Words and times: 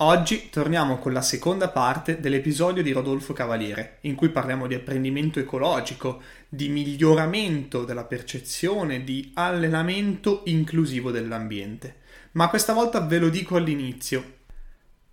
Oggi 0.00 0.48
torniamo 0.48 0.98
con 0.98 1.12
la 1.12 1.22
seconda 1.22 1.70
parte 1.70 2.20
dell'episodio 2.20 2.84
di 2.84 2.92
Rodolfo 2.92 3.32
Cavaliere, 3.32 3.96
in 4.02 4.14
cui 4.14 4.28
parliamo 4.28 4.68
di 4.68 4.74
apprendimento 4.74 5.40
ecologico, 5.40 6.22
di 6.48 6.68
miglioramento 6.68 7.84
della 7.84 8.04
percezione, 8.04 9.02
di 9.02 9.32
allenamento 9.34 10.42
inclusivo 10.44 11.10
dell'ambiente. 11.10 11.96
Ma 12.32 12.48
questa 12.48 12.74
volta 12.74 13.00
ve 13.00 13.18
lo 13.18 13.28
dico 13.28 13.56
all'inizio. 13.56 14.36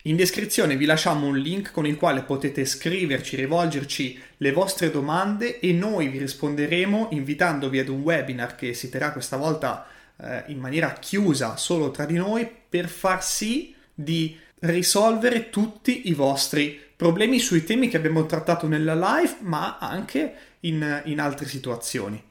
In 0.04 0.16
descrizione 0.16 0.78
vi 0.78 0.86
lasciamo 0.86 1.26
un 1.26 1.40
link 1.40 1.72
con 1.72 1.88
il 1.88 1.98
quale 1.98 2.22
potete 2.22 2.64
scriverci, 2.64 3.38
rivolgerci 3.38 4.22
le 4.38 4.52
vostre 4.52 4.92
domande 4.92 5.60
e 5.60 5.74
noi 5.74 6.10
vi 6.10 6.20
risponderemo 6.20 7.08
invitandovi 7.10 7.80
ad 7.80 7.88
un 7.88 8.02
webinar 8.02 8.54
che 8.54 8.76
si 8.76 8.90
terrà 8.90 9.12
questa 9.12 9.38
volta 9.38 9.88
eh, 10.22 10.44
in 10.50 10.60
maniera 10.60 10.94
chiusa 10.94 11.58
solo 11.58 11.90
tra 11.90 12.06
di 12.06 12.18
noi 12.18 12.48
per 12.70 12.88
far 12.88 13.24
sì 13.24 13.74
di 13.92 14.44
risolvere 14.60 15.50
tutti 15.50 16.08
i 16.08 16.14
vostri 16.14 16.80
problemi 16.96 17.40
sui 17.40 17.64
temi 17.64 17.90
che 17.90 17.98
abbiamo 17.98 18.26
trattato 18.26 18.68
nella 18.68 18.96
live, 18.96 19.38
ma 19.42 19.78
anche 19.80 20.34
in, 20.62 21.02
in 21.06 21.20
altre 21.20 21.48
situazioni. 21.48 22.22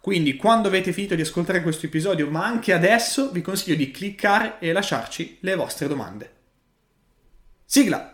Quindi, 0.00 0.36
quando 0.36 0.68
avete 0.68 0.92
finito 0.92 1.14
di 1.14 1.22
ascoltare 1.22 1.62
questo 1.62 1.86
episodio, 1.86 2.28
ma 2.28 2.44
anche 2.44 2.72
adesso, 2.72 3.30
vi 3.32 3.40
consiglio 3.40 3.76
di 3.76 3.90
cliccare 3.90 4.58
e 4.58 4.70
lasciarci 4.72 5.38
le 5.40 5.54
vostre 5.54 5.88
domande. 5.88 6.32
Sigla! 7.64 8.10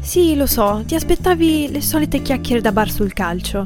Sì, 0.00 0.36
lo 0.36 0.46
so, 0.46 0.84
ti 0.86 0.94
aspettavi 0.94 1.68
le 1.72 1.80
solite 1.80 2.22
chiacchiere 2.22 2.60
da 2.60 2.70
bar 2.70 2.88
sul 2.88 3.12
calcio, 3.12 3.64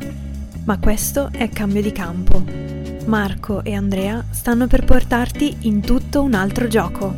ma 0.64 0.78
questo 0.78 1.28
è 1.32 1.50
cambio 1.50 1.82
di 1.82 1.92
campo. 1.92 2.79
Marco 3.06 3.64
e 3.64 3.74
Andrea 3.74 4.24
stanno 4.30 4.66
per 4.66 4.84
portarti 4.84 5.56
in 5.60 5.80
tutto 5.80 6.22
un 6.22 6.34
altro 6.34 6.68
gioco. 6.68 7.14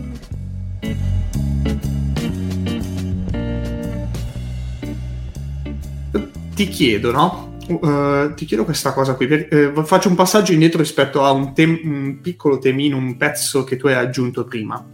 Ti 6.55 6.69
chiedo, 6.69 7.11
no? 7.13 7.57
Uh, 7.69 8.35
ti 8.35 8.45
chiedo 8.45 8.65
questa 8.65 8.93
cosa 8.93 9.15
qui. 9.15 9.27
Per, 9.27 9.73
uh, 9.77 9.83
faccio 9.85 10.09
un 10.09 10.15
passaggio 10.15 10.52
indietro 10.52 10.79
rispetto 10.79 11.24
a 11.24 11.30
un, 11.33 11.55
tem- 11.55 11.80
un, 11.85 12.21
piccolo 12.21 12.59
temino, 12.59 12.96
un 12.96 13.17
pezzo 13.17 13.65
che 13.65 13.77
tu 13.77 13.87
hai 13.87 13.95
aggiunto 13.95 14.45
prima. 14.45 14.85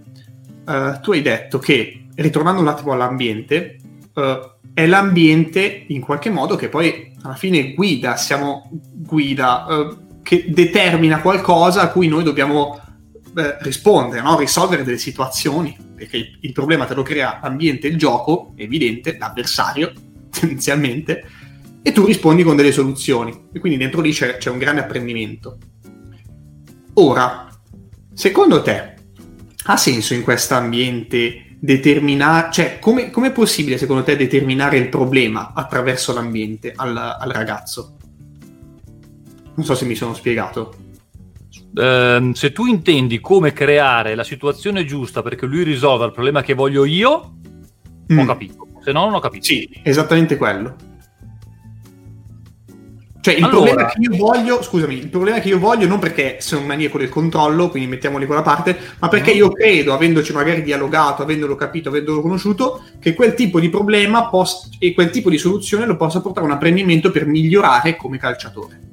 Uh, 0.67 1.01
tu 1.01 1.13
hai 1.13 1.23
detto 1.23 1.59
che, 1.59 2.07
ritornando 2.15 2.61
un 2.61 2.69
attimo 2.69 2.93
all'ambiente, 2.93 3.79
è 4.75 4.85
l'ambiente 4.87 5.85
in 5.87 6.01
qualche 6.01 6.29
modo 6.29 6.57
che 6.57 6.69
poi 6.69 7.15
alla 7.23 7.37
fine 7.37 7.73
guida, 7.73 8.17
siamo 8.17 8.69
guida 8.93 9.65
che 10.29 10.45
determina 10.49 11.23
qualcosa 11.23 11.81
a 11.81 11.89
cui 11.89 12.07
noi 12.07 12.23
dobbiamo 12.23 12.79
eh, 13.35 13.57
rispondere, 13.61 14.21
no? 14.21 14.37
risolvere 14.37 14.85
delle 14.85 14.99
situazioni, 14.99 15.75
perché 15.97 16.33
il, 16.39 16.53
problema 16.53 16.85
te 16.85 16.93
lo 16.93 17.03
crea 17.03 17.41
l'ambiente 17.43 17.87
il 17.87 17.97
gioco, 17.97 18.53
è 18.55 18.61
evidente, 18.61 19.17
l'avversario, 19.19 19.91
tendenzialmente, 20.29 21.25
e 21.81 21.93
tu 21.93 22.05
rispondi 22.05 22.43
con 22.43 22.57
delle 22.57 22.73
soluzioni. 22.73 23.47
E 23.51 23.59
quindi 23.59 23.79
dentro 23.79 24.03
lì 24.03 24.13
c'è, 24.13 24.37
c'è 24.37 24.51
un 24.51 24.59
grande 24.59 24.83
apprendimento. 24.83 25.57
Ora, 26.93 27.49
secondo 28.13 28.61
te, 28.61 28.97
ha 29.65 29.77
senso 29.79 30.13
in 30.13 30.23
questo 30.25 30.57
ambiente 30.57 31.57
determinare, 31.59 32.53
cioè 32.53 32.79
come 32.79 33.11
è 33.11 33.33
possibile 33.33 33.79
secondo 33.79 34.03
te 34.03 34.15
determinare 34.15 34.77
il 34.77 34.91
problema 34.91 35.55
attraverso 35.55 36.13
l'ambiente 36.13 36.75
al, 36.77 36.95
al 36.95 37.31
ragazzo? 37.31 37.98
Non 39.59 39.67
so 39.67 39.75
se 39.75 39.87
mi 39.87 39.97
sono 39.97 40.15
spiegato. 40.15 40.73
Uh, 41.75 42.33
se 42.33 42.53
tu 42.53 42.67
intendi 42.67 43.19
come 43.19 43.53
creare 43.53 44.15
la 44.15 44.23
situazione 44.23 44.85
giusta 44.85 45.21
perché 45.21 45.47
lui 45.47 45.65
risolva 45.65 46.05
il 46.05 46.13
problema 46.13 46.43
che 46.43 46.55
voglio 46.55 46.85
io, 46.85 47.39
mm. 48.13 48.19
ho 48.21 48.25
capito. 48.25 48.69
Se 48.85 48.93
no, 48.93 49.07
non 49.07 49.15
ho 49.15 49.19
capito. 49.19 49.47
Sì, 49.47 49.69
esattamente 49.83 50.37
quello. 50.37 50.77
Cioè, 53.21 53.35
il 53.35 53.43
allora... 53.43 53.65
problema 53.65 53.89
che 53.89 53.99
io 54.01 54.17
voglio, 54.17 54.63
scusami, 54.63 54.95
il 54.97 55.09
problema 55.09 55.41
che 55.41 55.49
io 55.49 55.59
voglio 55.59 55.89
non 55.89 55.99
perché 55.99 56.37
sono 56.39 56.61
un 56.61 56.69
maniaco 56.69 56.99
del 56.99 57.09
controllo, 57.09 57.69
quindi 57.69 57.89
mettiamoli 57.89 58.27
quella 58.27 58.43
parte, 58.43 58.79
ma 59.01 59.09
perché 59.09 59.33
io 59.33 59.51
credo, 59.51 59.93
avendoci 59.93 60.33
magari 60.33 60.63
dialogato, 60.63 61.23
avendolo 61.23 61.57
capito, 61.57 61.89
avendolo 61.89 62.21
conosciuto, 62.21 62.85
che 63.01 63.15
quel 63.15 63.35
tipo 63.35 63.59
di 63.59 63.71
problema 63.71 64.29
poss- 64.29 64.69
e 64.79 64.95
quel 64.95 65.11
tipo 65.11 65.31
di 65.31 65.37
soluzione 65.37 65.85
lo 65.85 65.97
possa 65.97 66.21
portare 66.21 66.47
a 66.47 66.49
un 66.49 66.55
apprendimento 66.55 67.11
per 67.11 67.27
migliorare 67.27 67.97
come 67.97 68.19
calciatore. 68.19 68.87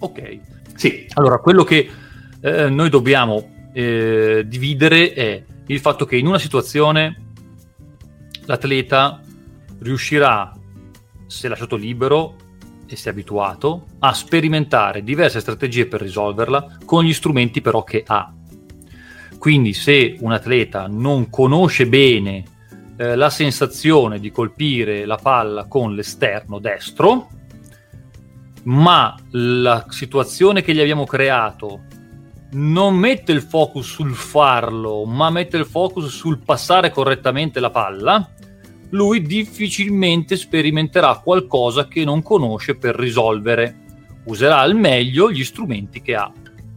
Ok. 0.00 0.38
Sì. 0.74 1.06
Allora, 1.14 1.38
quello 1.38 1.64
che 1.64 1.88
eh, 2.40 2.68
noi 2.68 2.88
dobbiamo 2.88 3.68
eh, 3.72 4.44
dividere 4.46 5.12
è 5.12 5.44
il 5.66 5.78
fatto 5.78 6.04
che 6.04 6.16
in 6.16 6.26
una 6.26 6.38
situazione 6.38 7.28
l'atleta 8.46 9.20
riuscirà, 9.80 10.52
se 11.26 11.48
lasciato 11.48 11.76
libero 11.76 12.36
e 12.86 12.98
è 13.00 13.08
abituato, 13.08 13.86
a 14.00 14.12
sperimentare 14.12 15.04
diverse 15.04 15.38
strategie 15.40 15.86
per 15.86 16.00
risolverla 16.00 16.78
con 16.84 17.04
gli 17.04 17.12
strumenti 17.12 17.60
però 17.60 17.84
che 17.84 18.02
ha. 18.04 18.34
Quindi 19.38 19.72
se 19.72 20.16
un 20.20 20.32
atleta 20.32 20.86
non 20.88 21.30
conosce 21.30 21.86
bene 21.86 22.42
eh, 22.96 23.14
la 23.14 23.30
sensazione 23.30 24.18
di 24.18 24.30
colpire 24.32 25.06
la 25.06 25.16
palla 25.16 25.66
con 25.66 25.94
l'esterno 25.94 26.58
destro, 26.58 27.28
ma 28.64 29.14
la 29.30 29.86
situazione 29.88 30.62
che 30.62 30.74
gli 30.74 30.80
abbiamo 30.80 31.04
creato 31.04 31.82
non 32.52 32.96
mette 32.96 33.32
il 33.32 33.42
focus 33.42 33.86
sul 33.86 34.14
farlo, 34.14 35.04
ma 35.04 35.30
mette 35.30 35.56
il 35.56 35.66
focus 35.66 36.06
sul 36.08 36.38
passare 36.38 36.90
correttamente 36.90 37.60
la 37.60 37.70
palla, 37.70 38.28
lui 38.90 39.22
difficilmente 39.22 40.36
sperimenterà 40.36 41.18
qualcosa 41.18 41.86
che 41.86 42.04
non 42.04 42.22
conosce 42.22 42.76
per 42.76 42.96
risolvere. 42.96 43.76
Userà 44.24 44.58
al 44.58 44.74
meglio 44.74 45.30
gli 45.30 45.44
strumenti 45.44 46.02
che 46.02 46.14
ha 46.16 46.30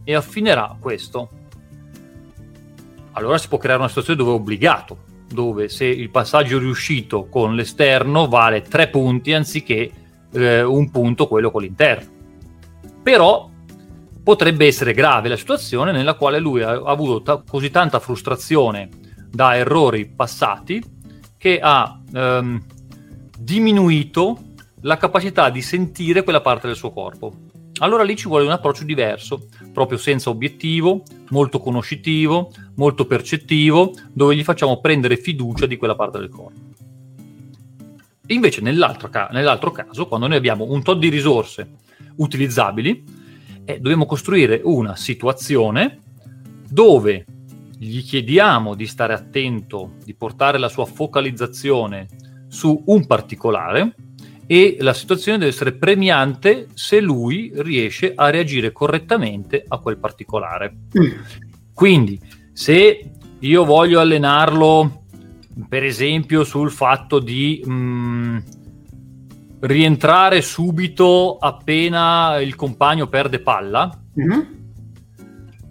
e 0.04 0.14
affinerà 0.14 0.76
questo. 0.78 1.28
Allora 3.12 3.38
si 3.38 3.48
può 3.48 3.58
creare 3.58 3.80
una 3.80 3.88
situazione 3.88 4.18
dove 4.18 4.32
è 4.32 4.34
obbligato, 4.34 4.98
dove 5.28 5.68
se 5.68 5.86
il 5.86 6.10
passaggio 6.10 6.58
riuscito 6.58 7.26
con 7.26 7.54
l'esterno 7.56 8.28
vale 8.28 8.62
3 8.62 8.88
punti 8.88 9.32
anziché 9.32 9.90
eh, 10.34 10.62
un 10.62 10.90
punto 10.90 11.26
quello 11.26 11.50
con 11.50 11.62
l'interno. 11.62 12.10
Però 13.02 13.50
potrebbe 14.22 14.66
essere 14.66 14.94
grave 14.94 15.28
la 15.28 15.36
situazione 15.36 15.92
nella 15.92 16.14
quale 16.14 16.38
lui 16.38 16.62
ha, 16.62 16.72
avuto 16.72 17.22
ta- 17.22 17.42
così 17.46 17.70
tanta 17.70 18.00
frustrazione 18.00 18.88
da 19.30 19.56
errori 19.56 20.06
passati 20.06 20.82
che 21.36 21.60
ha 21.60 22.00
ehm, 22.12 22.62
diminuito 23.38 24.38
la 24.82 24.96
capacità 24.96 25.50
di 25.50 25.60
sentire 25.60 26.22
quella 26.22 26.40
parte 26.40 26.66
del 26.66 26.76
suo 26.76 26.90
corpo. 26.90 27.32
Allora 27.78 28.02
lì 28.02 28.16
ci 28.16 28.28
vuole 28.28 28.44
un 28.44 28.52
approccio 28.52 28.84
diverso, 28.84 29.48
proprio 29.72 29.98
senza 29.98 30.30
obiettivo, 30.30 31.02
molto 31.30 31.58
conoscitivo, 31.58 32.50
molto 32.76 33.04
percettivo, 33.04 33.92
dove 34.12 34.36
gli 34.36 34.44
facciamo 34.44 34.80
prendere 34.80 35.16
fiducia 35.16 35.66
di 35.66 35.76
quella 35.76 35.96
parte 35.96 36.18
del 36.18 36.28
corpo. 36.28 36.73
Invece 38.34 38.60
nell'altro, 38.60 39.08
ca- 39.08 39.28
nell'altro 39.30 39.70
caso, 39.70 40.06
quando 40.06 40.26
noi 40.26 40.36
abbiamo 40.36 40.64
un 40.68 40.82
tot 40.82 40.98
di 40.98 41.08
risorse 41.08 41.76
utilizzabili, 42.16 43.04
eh, 43.64 43.78
dobbiamo 43.78 44.06
costruire 44.06 44.60
una 44.64 44.96
situazione 44.96 46.00
dove 46.68 47.24
gli 47.78 48.02
chiediamo 48.02 48.74
di 48.74 48.86
stare 48.86 49.14
attento, 49.14 49.92
di 50.04 50.14
portare 50.14 50.58
la 50.58 50.68
sua 50.68 50.84
focalizzazione 50.84 52.08
su 52.48 52.82
un 52.86 53.06
particolare 53.06 53.94
e 54.46 54.76
la 54.80 54.92
situazione 54.92 55.38
deve 55.38 55.50
essere 55.50 55.72
premiante 55.72 56.68
se 56.74 57.00
lui 57.00 57.52
riesce 57.54 58.12
a 58.14 58.30
reagire 58.30 58.72
correttamente 58.72 59.64
a 59.66 59.78
quel 59.78 59.98
particolare. 59.98 60.74
Mm. 60.98 61.10
Quindi, 61.72 62.20
se 62.52 63.10
io 63.38 63.64
voglio 63.64 64.00
allenarlo 64.00 65.03
per 65.68 65.84
esempio 65.84 66.44
sul 66.44 66.70
fatto 66.70 67.18
di 67.18 67.62
mh, 67.64 67.72
mm, 67.72 68.38
rientrare 69.60 70.42
subito 70.42 71.38
appena 71.38 72.38
il 72.40 72.54
compagno 72.54 73.06
perde 73.06 73.40
palla. 73.40 73.90
Mm-hmm. 74.18 74.40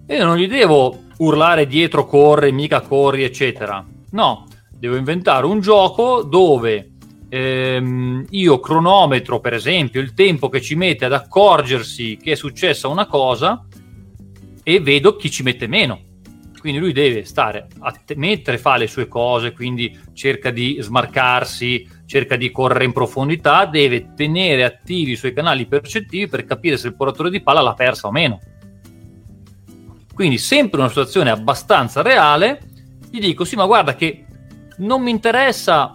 Io 0.08 0.26
non 0.26 0.38
gli 0.38 0.48
devo 0.48 1.04
urlare 1.18 1.68
dietro, 1.68 2.06
corre, 2.06 2.52
mica 2.52 2.82
corri, 2.82 3.24
eccetera. 3.24 3.86
No, 4.12 4.48
devo 4.70 4.96
inventare 4.96 5.46
un 5.46 5.60
gioco 5.60 6.24
dove 6.24 6.92
ehm, 7.30 8.26
io 8.30 8.60
cronometro, 8.60 9.40
per 9.40 9.54
esempio, 9.54 10.02
il 10.02 10.14
tempo 10.14 10.50
che 10.50 10.62
ci 10.62 10.76
mette 10.76 11.06
ad 11.06 11.14
accorgersi 11.14 12.18
che 12.22 12.34
è 12.34 12.36
successa 12.36 12.88
una 12.88 13.06
cosa 13.06 13.66
e 14.64 14.80
vedo 14.80 15.16
chi 15.16 15.30
ci 15.30 15.44
mette 15.44 15.68
meno 15.68 16.12
quindi 16.64 16.80
lui 16.80 16.94
deve 16.94 17.26
stare 17.26 17.68
a 17.80 17.92
te- 17.92 18.16
mentre 18.16 18.58
fa 18.58 18.78
le 18.78 18.88
sue 18.88 19.10
cose, 19.10 19.52
quindi 19.52 20.00
cerca 20.14 20.50
di 20.50 20.78
smarcarsi, 20.80 21.86
cerca 22.06 22.38
di 22.38 22.52
correre 22.52 22.86
in 22.86 22.94
profondità, 22.94 23.66
deve 23.66 24.14
tenere 24.16 24.64
attivi 24.64 25.12
i 25.12 25.18
suoi 25.18 25.34
canali 25.34 25.66
percettivi 25.66 26.30
per 26.30 26.46
capire 26.46 26.78
se 26.78 26.88
il 26.88 26.96
portatore 26.96 27.30
di 27.30 27.44
palla 27.44 27.60
l'ha 27.60 27.74
persa 27.74 28.08
o 28.08 28.12
meno. 28.12 28.40
Quindi 30.14 30.38
sempre 30.38 30.80
una 30.80 30.88
situazione 30.88 31.32
abbastanza 31.32 32.02
reale, 32.02 32.62
gli 33.12 33.20
dico 33.20 33.44
sì 33.44 33.58
ma 33.58 33.66
guarda 33.66 33.94
che 33.96 34.26
non 34.78 35.02
mi 35.02 35.12
interessa, 35.12 35.94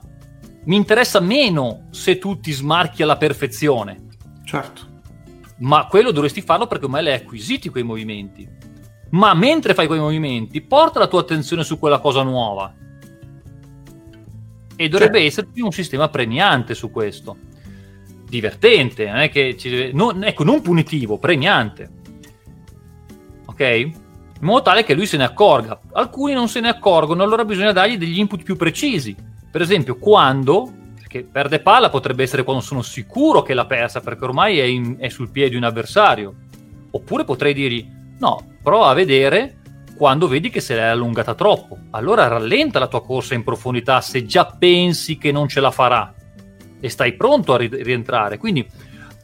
mi 0.64 0.76
interessa 0.76 1.18
meno 1.20 1.86
se 1.92 2.18
tu 2.18 2.40
ti 2.40 2.52
smarchi 2.52 3.02
alla 3.02 3.16
perfezione. 3.16 4.08
Certo. 4.44 4.82
Ma 5.60 5.86
quello 5.86 6.10
dovresti 6.10 6.42
farlo 6.42 6.66
perché 6.66 6.84
ormai 6.84 7.04
le 7.04 7.12
hai 7.12 7.20
acquisiti 7.20 7.70
quei 7.70 7.84
movimenti. 7.84 8.46
Ma 9.10 9.34
mentre 9.34 9.74
fai 9.74 9.86
quei 9.86 9.98
movimenti, 9.98 10.60
porta 10.60 10.98
la 10.98 11.06
tua 11.06 11.20
attenzione 11.20 11.64
su 11.64 11.78
quella 11.78 11.98
cosa 11.98 12.22
nuova. 12.22 12.74
E 14.76 14.88
dovrebbe 14.88 15.20
certo. 15.20 15.40
esserci 15.40 15.60
un 15.60 15.72
sistema 15.72 16.08
premiante 16.08 16.74
su 16.74 16.90
questo. 16.90 17.36
Divertente, 18.28 19.06
non 19.06 19.16
è 19.16 19.30
che 19.30 19.56
ci 19.56 19.70
deve... 19.70 19.92
non, 19.92 20.22
ecco, 20.22 20.44
non 20.44 20.60
punitivo, 20.60 21.18
premiante. 21.18 21.90
Ok? 23.46 23.60
In 23.60 23.94
modo 24.40 24.62
tale 24.62 24.84
che 24.84 24.94
lui 24.94 25.06
se 25.06 25.16
ne 25.16 25.24
accorga. 25.24 25.80
Alcuni 25.92 26.34
non 26.34 26.48
se 26.48 26.60
ne 26.60 26.68
accorgono, 26.68 27.22
allora 27.22 27.44
bisogna 27.44 27.72
dargli 27.72 27.96
degli 27.96 28.18
input 28.18 28.42
più 28.42 28.56
precisi. 28.56 29.16
Per 29.50 29.60
esempio, 29.60 29.96
quando 29.96 30.70
perché 31.08 31.24
perde 31.24 31.60
palla 31.60 31.88
potrebbe 31.88 32.22
essere 32.22 32.44
quando 32.44 32.62
sono 32.62 32.82
sicuro 32.82 33.40
che 33.40 33.54
l'ha 33.54 33.64
persa, 33.64 34.00
perché 34.00 34.24
ormai 34.24 34.58
è, 34.58 34.64
in, 34.64 34.96
è 34.98 35.08
sul 35.08 35.30
piede 35.30 35.50
di 35.50 35.56
un 35.56 35.64
avversario. 35.64 36.34
Oppure 36.90 37.24
potrei 37.24 37.54
dirgli, 37.54 37.88
no, 38.18 38.56
prova 38.62 38.88
a 38.88 38.94
vedere 38.94 39.58
quando 39.96 40.28
vedi 40.28 40.48
che 40.48 40.60
se 40.60 40.76
l'è 40.76 40.84
allungata 40.84 41.34
troppo. 41.34 41.78
Allora 41.90 42.28
rallenta 42.28 42.78
la 42.78 42.86
tua 42.86 43.02
corsa 43.02 43.34
in 43.34 43.42
profondità 43.42 44.00
se 44.00 44.24
già 44.24 44.46
pensi 44.46 45.18
che 45.18 45.32
non 45.32 45.48
ce 45.48 45.60
la 45.60 45.70
farà 45.70 46.14
e 46.80 46.88
stai 46.88 47.14
pronto 47.14 47.54
a 47.54 47.56
rientrare. 47.56 48.38
Quindi, 48.38 48.66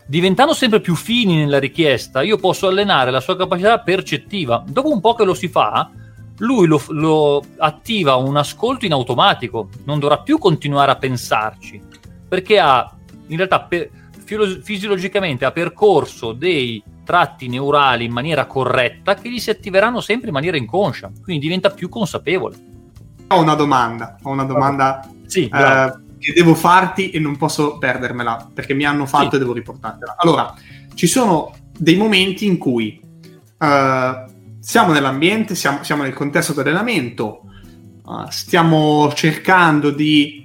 diventando 0.06 0.52
sempre 0.52 0.80
più 0.80 0.96
fini 0.96 1.36
nella 1.36 1.60
richiesta, 1.60 2.22
io 2.22 2.36
posso 2.36 2.66
allenare 2.66 3.10
la 3.10 3.20
sua 3.20 3.36
capacità 3.36 3.78
percettiva. 3.78 4.64
Dopo 4.66 4.90
un 4.90 5.00
po' 5.00 5.14
che 5.14 5.24
lo 5.24 5.34
si 5.34 5.48
fa, 5.48 5.90
lui 6.38 6.66
lo, 6.66 6.82
lo, 6.88 7.44
attiva 7.58 8.16
un 8.16 8.36
ascolto 8.36 8.84
in 8.84 8.92
automatico, 8.92 9.68
non 9.84 10.00
dovrà 10.00 10.18
più 10.18 10.38
continuare 10.38 10.90
a 10.90 10.96
pensarci, 10.96 11.80
perché 12.28 12.58
ha 12.58 12.90
in 13.28 13.36
realtà 13.36 13.60
per, 13.60 13.88
fisiologicamente 14.62 15.44
ha 15.44 15.52
percorso 15.52 16.32
dei 16.32 16.82
tratti 17.04 17.48
neurali 17.48 18.04
in 18.04 18.12
maniera 18.12 18.46
corretta 18.46 19.14
che 19.14 19.30
gli 19.30 19.38
si 19.38 19.50
attiveranno 19.50 20.00
sempre 20.00 20.28
in 20.28 20.34
maniera 20.34 20.56
inconscia, 20.56 21.10
quindi 21.22 21.42
diventa 21.42 21.70
più 21.70 21.88
consapevole. 21.88 22.56
Ho 23.28 23.40
una 23.40 23.54
domanda, 23.54 24.18
ho 24.22 24.30
una 24.30 24.44
domanda 24.44 25.08
sì, 25.26 25.44
eh, 25.44 25.92
che 26.18 26.32
devo 26.32 26.54
farti 26.54 27.10
e 27.10 27.18
non 27.18 27.36
posso 27.36 27.78
perdermela 27.78 28.48
perché 28.52 28.74
mi 28.74 28.84
hanno 28.84 29.06
fatto 29.06 29.30
sì. 29.30 29.36
e 29.36 29.38
devo 29.38 29.52
riportartela. 29.52 30.16
Allora, 30.18 30.54
ci 30.94 31.06
sono 31.06 31.54
dei 31.76 31.96
momenti 31.96 32.46
in 32.46 32.58
cui 32.58 33.00
uh, 33.02 34.32
siamo 34.58 34.92
nell'ambiente, 34.92 35.54
siamo, 35.54 35.82
siamo 35.82 36.02
nel 36.02 36.14
contesto 36.14 36.52
dell'allenamento, 36.52 37.42
uh, 38.04 38.24
stiamo 38.28 39.12
cercando 39.14 39.90
di 39.90 40.43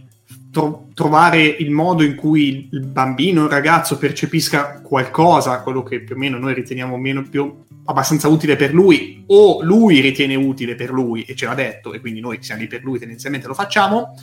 tro- 0.51 0.87
trovare 0.93 1.43
il 1.43 1.71
modo 1.71 2.03
in 2.03 2.15
cui 2.15 2.69
il 2.71 2.85
bambino, 2.85 3.43
il 3.43 3.49
ragazzo 3.49 3.97
percepisca 3.97 4.81
qualcosa, 4.81 5.61
quello 5.61 5.83
che 5.83 6.01
più 6.01 6.15
o 6.15 6.17
meno 6.17 6.37
noi 6.37 6.53
riteniamo 6.53 6.97
meno, 6.97 7.23
più, 7.23 7.53
abbastanza 7.85 8.27
utile 8.27 8.55
per 8.55 8.73
lui, 8.73 9.23
o 9.27 9.63
lui 9.63 9.99
ritiene 9.99 10.35
utile 10.35 10.75
per 10.75 10.91
lui 10.91 11.23
e 11.23 11.35
ce 11.35 11.45
l'ha 11.45 11.55
detto, 11.55 11.93
e 11.93 11.99
quindi 11.99 12.19
noi 12.19 12.37
siamo 12.41 12.61
lì 12.61 12.67
per 12.67 12.83
lui, 12.83 12.99
tendenzialmente 12.99 13.47
lo 13.47 13.53
facciamo. 13.53 14.15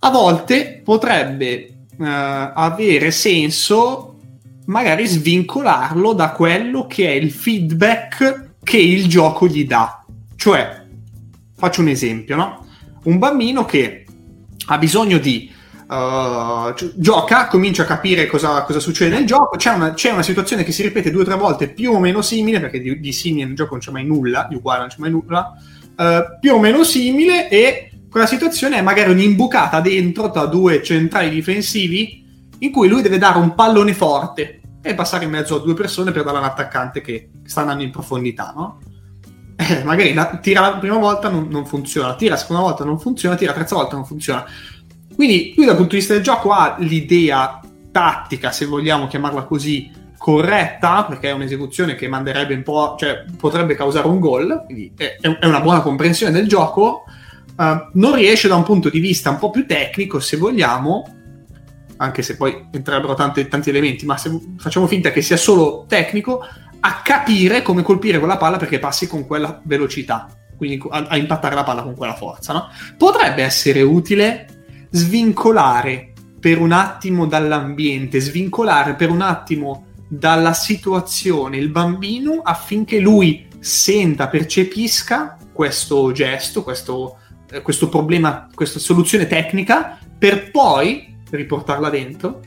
A 0.00 0.10
volte 0.10 0.80
potrebbe 0.84 1.68
uh, 1.96 2.04
avere 2.04 3.10
senso 3.10 4.12
magari 4.66 5.06
svincolarlo 5.06 6.12
da 6.12 6.30
quello 6.30 6.86
che 6.86 7.06
è 7.08 7.12
il 7.12 7.30
feedback 7.30 8.54
che 8.62 8.78
il 8.78 9.06
gioco 9.06 9.46
gli 9.46 9.64
dà. 9.64 10.04
Cioè, 10.34 10.84
faccio 11.54 11.80
un 11.80 11.88
esempio, 11.88 12.36
no? 12.36 12.66
Un 13.04 13.18
bambino 13.18 13.64
che 13.64 14.05
ha 14.66 14.78
bisogno 14.78 15.18
di... 15.18 15.52
Uh, 15.88 16.74
gioca, 16.96 17.46
comincia 17.46 17.84
a 17.84 17.86
capire 17.86 18.26
cosa, 18.26 18.62
cosa 18.62 18.80
succede 18.80 19.14
nel 19.14 19.24
gioco, 19.24 19.56
c'è 19.56 19.72
una, 19.72 19.94
c'è 19.94 20.10
una, 20.10 20.24
situazione 20.24 20.64
che 20.64 20.72
si 20.72 20.82
ripete 20.82 21.12
due 21.12 21.22
o 21.22 21.24
tre 21.24 21.36
volte 21.36 21.68
più 21.68 21.92
o 21.92 22.00
meno 22.00 22.22
simile, 22.22 22.58
perché 22.58 22.80
di, 22.80 22.98
di 22.98 23.12
simile 23.12 23.46
nel 23.46 23.54
gioco 23.54 23.74
non 23.74 23.80
c'è 23.80 23.92
mai 23.92 24.04
nulla, 24.04 24.46
di 24.48 24.56
uguale 24.56 24.80
non 24.80 24.88
c'è 24.88 24.96
mai 24.98 25.10
nulla, 25.12 25.54
uh, 25.96 26.38
più 26.40 26.54
o 26.54 26.58
meno 26.58 26.82
simile 26.82 27.48
e 27.48 27.90
quella 28.10 28.26
situazione 28.26 28.78
è 28.78 28.82
magari 28.82 29.12
un'imbucata 29.12 29.80
dentro 29.80 30.30
tra 30.30 30.46
due 30.46 30.82
centrali 30.82 31.30
difensivi 31.30 32.24
in 32.58 32.72
cui 32.72 32.88
lui 32.88 33.02
deve 33.02 33.18
dare 33.18 33.38
un 33.38 33.54
pallone 33.54 33.94
forte 33.94 34.60
e 34.82 34.94
passare 34.94 35.24
in 35.24 35.30
mezzo 35.30 35.56
a 35.56 35.60
due 35.60 35.74
persone 35.74 36.12
per 36.12 36.24
dare 36.24 36.38
un 36.38 36.44
attaccante 36.44 37.00
che 37.00 37.30
sta 37.44 37.60
andando 37.60 37.82
in 37.82 37.90
profondità, 37.90 38.52
no? 38.56 38.78
Eh, 39.56 39.84
magari 39.84 40.12
la, 40.12 40.38
tira 40.40 40.60
la 40.60 40.76
prima 40.76 40.98
volta 40.98 41.30
non, 41.30 41.48
non, 41.48 41.64
funziona, 41.64 42.14
tira 42.14 42.34
la 42.34 42.40
seconda 42.40 42.62
volta 42.62 42.84
non 42.84 42.98
funziona, 42.98 43.36
tira 43.36 43.52
la 43.52 43.58
terza 43.58 43.74
volta 43.74 43.96
non 43.96 44.04
funziona. 44.04 44.44
Quindi 45.14 45.54
lui 45.56 45.64
dal 45.64 45.76
punto 45.76 45.92
di 45.92 45.96
vista 45.96 46.12
del 46.12 46.22
gioco 46.22 46.50
ha 46.50 46.76
l'idea 46.78 47.60
tattica, 47.90 48.52
se 48.52 48.66
vogliamo 48.66 49.06
chiamarla 49.06 49.44
così, 49.44 49.90
corretta, 50.18 51.04
perché 51.04 51.30
è 51.30 51.32
un'esecuzione 51.32 51.94
che 51.94 52.08
manderebbe 52.08 52.54
un 52.54 52.62
po', 52.62 52.96
cioè 52.98 53.24
potrebbe 53.38 53.74
causare 53.74 54.06
un 54.06 54.18
gol, 54.18 54.62
quindi 54.66 54.92
è, 54.96 55.16
è 55.20 55.46
una 55.46 55.60
buona 55.60 55.80
comprensione 55.80 56.32
del 56.32 56.46
gioco, 56.46 57.04
uh, 57.56 57.88
non 57.94 58.14
riesce 58.14 58.48
da 58.48 58.56
un 58.56 58.62
punto 58.62 58.90
di 58.90 59.00
vista 59.00 59.30
un 59.30 59.38
po' 59.38 59.50
più 59.50 59.66
tecnico, 59.66 60.20
se 60.20 60.36
vogliamo, 60.36 61.08
anche 61.98 62.22
se 62.22 62.36
poi 62.36 62.68
entrerebbero 62.72 63.14
tanti, 63.14 63.48
tanti 63.48 63.70
elementi, 63.70 64.04
ma 64.04 64.16
se 64.18 64.36
facciamo 64.58 64.86
finta 64.86 65.10
che 65.10 65.22
sia 65.22 65.36
solo 65.36 65.86
tecnico, 65.88 66.44
a 66.80 67.00
capire 67.02 67.62
come 67.62 67.82
colpire 67.82 68.18
quella 68.18 68.36
palla 68.36 68.56
perché 68.56 68.78
passi 68.78 69.06
con 69.06 69.26
quella 69.26 69.60
velocità, 69.64 70.28
quindi 70.56 70.82
a, 70.90 71.06
a 71.08 71.16
impattare 71.16 71.54
la 71.54 71.64
palla 71.64 71.82
con 71.82 71.94
quella 71.94 72.14
forza. 72.14 72.52
No? 72.52 72.68
Potrebbe 72.96 73.42
essere 73.42 73.82
utile 73.82 74.88
svincolare 74.90 76.12
per 76.38 76.60
un 76.60 76.72
attimo 76.72 77.26
dall'ambiente, 77.26 78.20
svincolare 78.20 78.94
per 78.94 79.10
un 79.10 79.20
attimo 79.20 79.86
dalla 80.08 80.52
situazione 80.52 81.56
il 81.56 81.70
bambino 81.70 82.40
affinché 82.42 83.00
lui 83.00 83.48
senta, 83.58 84.28
percepisca 84.28 85.36
questo 85.52 86.12
gesto, 86.12 86.62
questo, 86.62 87.18
eh, 87.50 87.62
questo 87.62 87.88
problema, 87.88 88.48
questa 88.54 88.78
soluzione 88.78 89.26
tecnica, 89.26 89.98
per 90.18 90.50
poi 90.50 91.16
riportarla 91.30 91.90
dentro? 91.90 92.42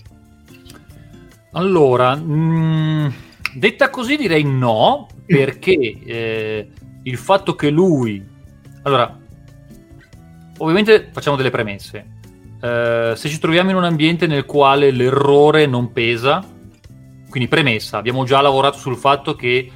Allora, 1.54 2.16
mh, 2.16 2.32
mm, 2.32 3.08
detta 3.60 3.90
così 3.90 4.16
direi 4.16 4.44
no, 4.44 5.08
perché 5.26 5.74
eh, 5.74 6.70
il 7.04 7.18
fatto 7.18 7.56
che 7.56 7.70
lui... 7.70 8.26
Allora, 8.84 9.18
ovviamente 10.58 11.10
facciamo 11.12 11.36
delle 11.36 11.52
premesse. 11.52 12.18
Uh, 12.62 13.16
se 13.16 13.30
ci 13.30 13.40
troviamo 13.40 13.70
in 13.70 13.78
un 13.78 13.86
ambiente 13.86 14.28
nel 14.28 14.46
quale 14.46 14.92
l'errore 14.92 15.66
non 15.66 15.94
pesa, 15.94 16.44
quindi 17.30 17.48
premessa, 17.48 17.98
abbiamo 17.98 18.26
già 18.26 18.42
lavorato 18.42 18.78
sul 18.78 18.98
fatto 18.98 19.36
che 19.36 19.72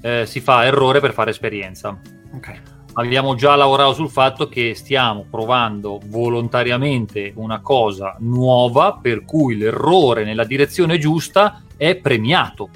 uh, 0.00 0.24
si 0.24 0.40
fa 0.40 0.64
errore 0.64 1.00
per 1.00 1.12
fare 1.12 1.30
esperienza. 1.30 1.96
Ok 2.34 2.72
abbiamo 2.94 3.34
già 3.34 3.54
lavorato 3.56 3.94
sul 3.94 4.10
fatto 4.10 4.48
che 4.48 4.74
stiamo 4.74 5.26
provando 5.28 6.00
volontariamente 6.06 7.32
una 7.36 7.60
cosa 7.60 8.16
nuova 8.20 8.98
per 9.00 9.24
cui 9.24 9.56
l'errore 9.56 10.24
nella 10.24 10.44
direzione 10.44 10.98
giusta 10.98 11.62
è 11.76 11.96
premiato. 11.96 12.70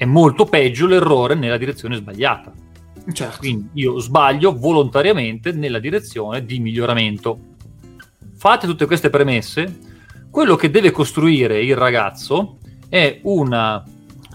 È 0.00 0.06
molto 0.06 0.46
peggio 0.46 0.86
l'errore 0.86 1.34
nella 1.34 1.58
direzione 1.58 1.94
sbagliata. 1.96 2.50
Certo. 3.12 3.36
Quindi 3.36 3.68
io 3.74 3.98
sbaglio 3.98 4.56
volontariamente 4.56 5.52
nella 5.52 5.78
direzione 5.78 6.42
di 6.42 6.58
miglioramento. 6.58 7.38
Fate 8.34 8.66
tutte 8.66 8.86
queste 8.86 9.10
premesse, 9.10 9.78
quello 10.30 10.56
che 10.56 10.70
deve 10.70 10.90
costruire 10.90 11.62
il 11.62 11.76
ragazzo 11.76 12.60
è 12.88 13.20
una 13.24 13.84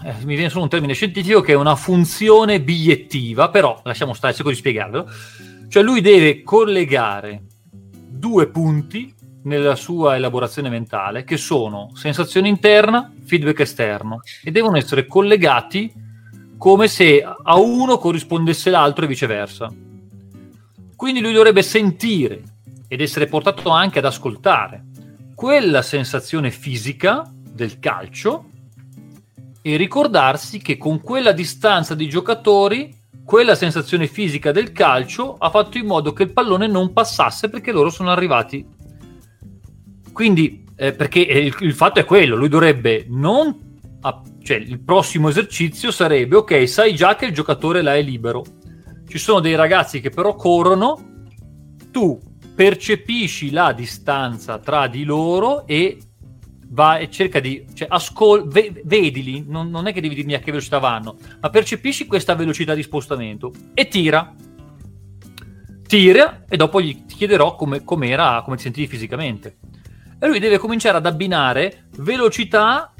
eh, 0.04 0.14
mi 0.24 0.36
viene 0.36 0.50
solo 0.50 0.62
un 0.62 0.68
termine 0.68 0.92
scientifico 0.92 1.40
che 1.40 1.54
è 1.54 1.56
una 1.56 1.74
funzione 1.74 2.60
bigliettiva, 2.60 3.48
però 3.48 3.80
lasciamo 3.82 4.12
stare, 4.12 4.34
cerco 4.34 4.50
di 4.50 4.54
spiegarlo. 4.54 5.10
Cioè 5.66 5.82
lui 5.82 6.00
deve 6.00 6.44
collegare 6.44 7.42
due 7.80 8.46
punti 8.46 9.12
nella 9.46 9.76
sua 9.76 10.16
elaborazione 10.16 10.68
mentale 10.68 11.24
che 11.24 11.36
sono 11.36 11.90
sensazione 11.94 12.48
interna, 12.48 13.12
feedback 13.24 13.60
esterno 13.60 14.20
e 14.42 14.50
devono 14.50 14.76
essere 14.76 15.06
collegati 15.06 15.92
come 16.58 16.88
se 16.88 17.22
a 17.22 17.56
uno 17.56 17.98
corrispondesse 17.98 18.70
l'altro 18.70 19.04
e 19.04 19.08
viceversa. 19.08 19.72
Quindi 20.96 21.20
lui 21.20 21.32
dovrebbe 21.32 21.62
sentire 21.62 22.42
ed 22.88 23.00
essere 23.00 23.26
portato 23.26 23.70
anche 23.70 23.98
ad 23.98 24.04
ascoltare 24.04 24.84
quella 25.34 25.82
sensazione 25.82 26.50
fisica 26.50 27.30
del 27.32 27.78
calcio 27.78 28.50
e 29.62 29.76
ricordarsi 29.76 30.58
che 30.58 30.76
con 30.76 31.00
quella 31.00 31.32
distanza 31.32 31.94
di 31.94 32.08
giocatori, 32.08 32.94
quella 33.24 33.54
sensazione 33.54 34.06
fisica 34.06 34.50
del 34.50 34.72
calcio 34.72 35.36
ha 35.38 35.50
fatto 35.50 35.78
in 35.78 35.86
modo 35.86 36.12
che 36.12 36.24
il 36.24 36.32
pallone 36.32 36.66
non 36.66 36.92
passasse 36.92 37.48
perché 37.48 37.70
loro 37.70 37.90
sono 37.90 38.10
arrivati. 38.10 38.75
Quindi, 40.16 40.64
eh, 40.76 40.94
perché 40.94 41.18
il, 41.18 41.54
il, 41.60 41.74
fatto 41.74 42.00
è 42.00 42.06
quello, 42.06 42.36
lui 42.36 42.48
dovrebbe 42.48 43.04
non... 43.06 43.78
cioè, 44.42 44.56
il 44.56 44.80
prossimo 44.80 45.28
esercizio 45.28 45.90
sarebbe, 45.90 46.36
ok, 46.36 46.66
sai 46.66 46.94
già 46.94 47.16
che 47.16 47.26
il 47.26 47.34
giocatore 47.34 47.82
là 47.82 47.94
è 47.94 48.00
libero. 48.00 48.42
ci 49.06 49.18
sono 49.18 49.40
dei 49.40 49.54
ragazzi 49.54 50.00
che 50.00 50.08
però 50.08 50.34
corrono, 50.34 51.26
tu 51.90 52.18
percepisci 52.54 53.50
la 53.50 53.74
distanza 53.74 54.58
tra 54.58 54.86
di 54.86 55.04
loro 55.04 55.66
e 55.66 55.98
va 56.68 56.96
e 56.96 57.10
cerca 57.10 57.38
di 57.38 57.66
cioè, 57.74 57.86
ascol- 57.90 58.48
ve- 58.48 58.80
vedili, 58.86 59.44
non, 59.46 59.68
non, 59.68 59.86
è 59.86 59.92
che 59.92 60.00
devi 60.00 60.14
dirmi 60.14 60.32
a 60.32 60.38
che 60.38 60.50
velocità 60.50 60.78
vanno, 60.78 61.18
ma 61.42 61.50
percepisci 61.50 62.06
questa 62.06 62.34
velocità 62.34 62.72
di 62.72 62.82
spostamento 62.82 63.52
e 63.74 63.86
tira. 63.86 64.34
Tira 65.86 66.44
e 66.48 66.56
dopo 66.56 66.80
gli 66.80 67.04
chiederò 67.04 67.54
come, 67.54 67.84
com'era, 67.84 68.40
come 68.42 68.56
ti 68.56 68.62
sentivi 68.62 68.86
fisicamente. 68.86 69.58
E 70.18 70.26
lui 70.26 70.38
deve 70.38 70.58
cominciare 70.58 70.96
ad 70.96 71.06
abbinare 71.06 71.88
velocità 71.98 72.92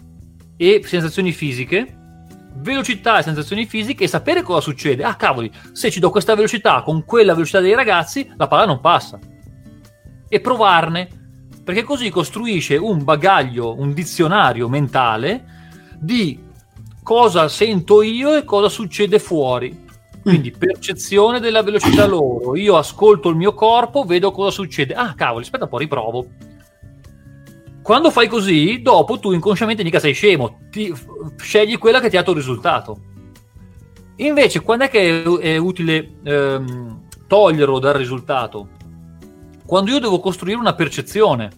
e 0.56 0.82
sensazioni 0.84 1.32
fisiche, 1.32 1.96
velocità 2.56 3.18
e 3.18 3.22
sensazioni 3.22 3.66
fisiche 3.66 4.04
e 4.04 4.08
sapere 4.08 4.42
cosa 4.42 4.60
succede. 4.60 5.02
Ah, 5.02 5.14
cavoli, 5.14 5.50
se 5.72 5.90
ci 5.90 6.00
do 6.00 6.10
questa 6.10 6.34
velocità 6.34 6.82
con 6.82 7.04
quella 7.04 7.32
velocità 7.32 7.60
dei 7.60 7.74
ragazzi, 7.74 8.30
la 8.36 8.46
palla 8.46 8.66
non 8.66 8.80
passa. 8.80 9.18
E 10.28 10.40
provarne 10.40 11.08
perché 11.66 11.82
così 11.82 12.10
costruisce 12.10 12.76
un 12.76 13.02
bagaglio, 13.02 13.76
un 13.76 13.92
dizionario 13.92 14.68
mentale 14.68 15.44
di 15.98 16.38
cosa 17.02 17.48
sento 17.48 18.02
io 18.02 18.36
e 18.36 18.44
cosa 18.44 18.68
succede 18.68 19.18
fuori. 19.18 19.84
Quindi 20.22 20.52
mm. 20.54 20.58
percezione 20.58 21.40
della 21.40 21.62
velocità 21.62 22.06
loro, 22.06 22.56
io 22.56 22.76
ascolto 22.76 23.28
il 23.28 23.36
mio 23.36 23.54
corpo, 23.54 24.04
vedo 24.04 24.30
cosa 24.30 24.50
succede. 24.50 24.94
Ah, 24.94 25.14
cavolo, 25.14 25.40
aspetta 25.40 25.64
un 25.64 25.70
po', 25.70 25.78
riprovo. 25.78 26.26
Quando 27.86 28.10
fai 28.10 28.26
così, 28.26 28.82
dopo 28.82 29.20
tu 29.20 29.30
inconsciamente 29.30 29.84
mica 29.84 30.00
sei 30.00 30.12
scemo, 30.12 30.58
ti, 30.70 30.92
scegli 31.36 31.78
quella 31.78 32.00
che 32.00 32.10
ti 32.10 32.16
ha 32.16 32.18
dato 32.18 32.32
il 32.32 32.38
risultato. 32.38 32.98
Invece, 34.16 34.60
quando 34.62 34.86
è 34.86 34.88
che 34.90 35.22
è, 35.22 35.28
è 35.38 35.56
utile 35.56 36.16
ehm, 36.24 37.02
toglierlo 37.28 37.78
dal 37.78 37.94
risultato? 37.94 38.70
quando 39.66 39.90
io 39.90 39.98
devo 39.98 40.20
costruire 40.20 40.58
una 40.58 40.74
percezione. 40.74 41.50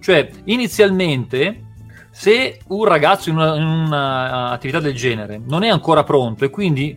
Cioè, 0.00 0.30
inizialmente, 0.44 1.64
se 2.10 2.60
un 2.68 2.84
ragazzo 2.84 3.30
in 3.30 3.36
un'attività 3.36 4.78
del 4.78 4.94
genere 4.94 5.40
non 5.44 5.64
è 5.64 5.68
ancora 5.68 6.04
pronto 6.04 6.44
e 6.44 6.50
quindi 6.50 6.96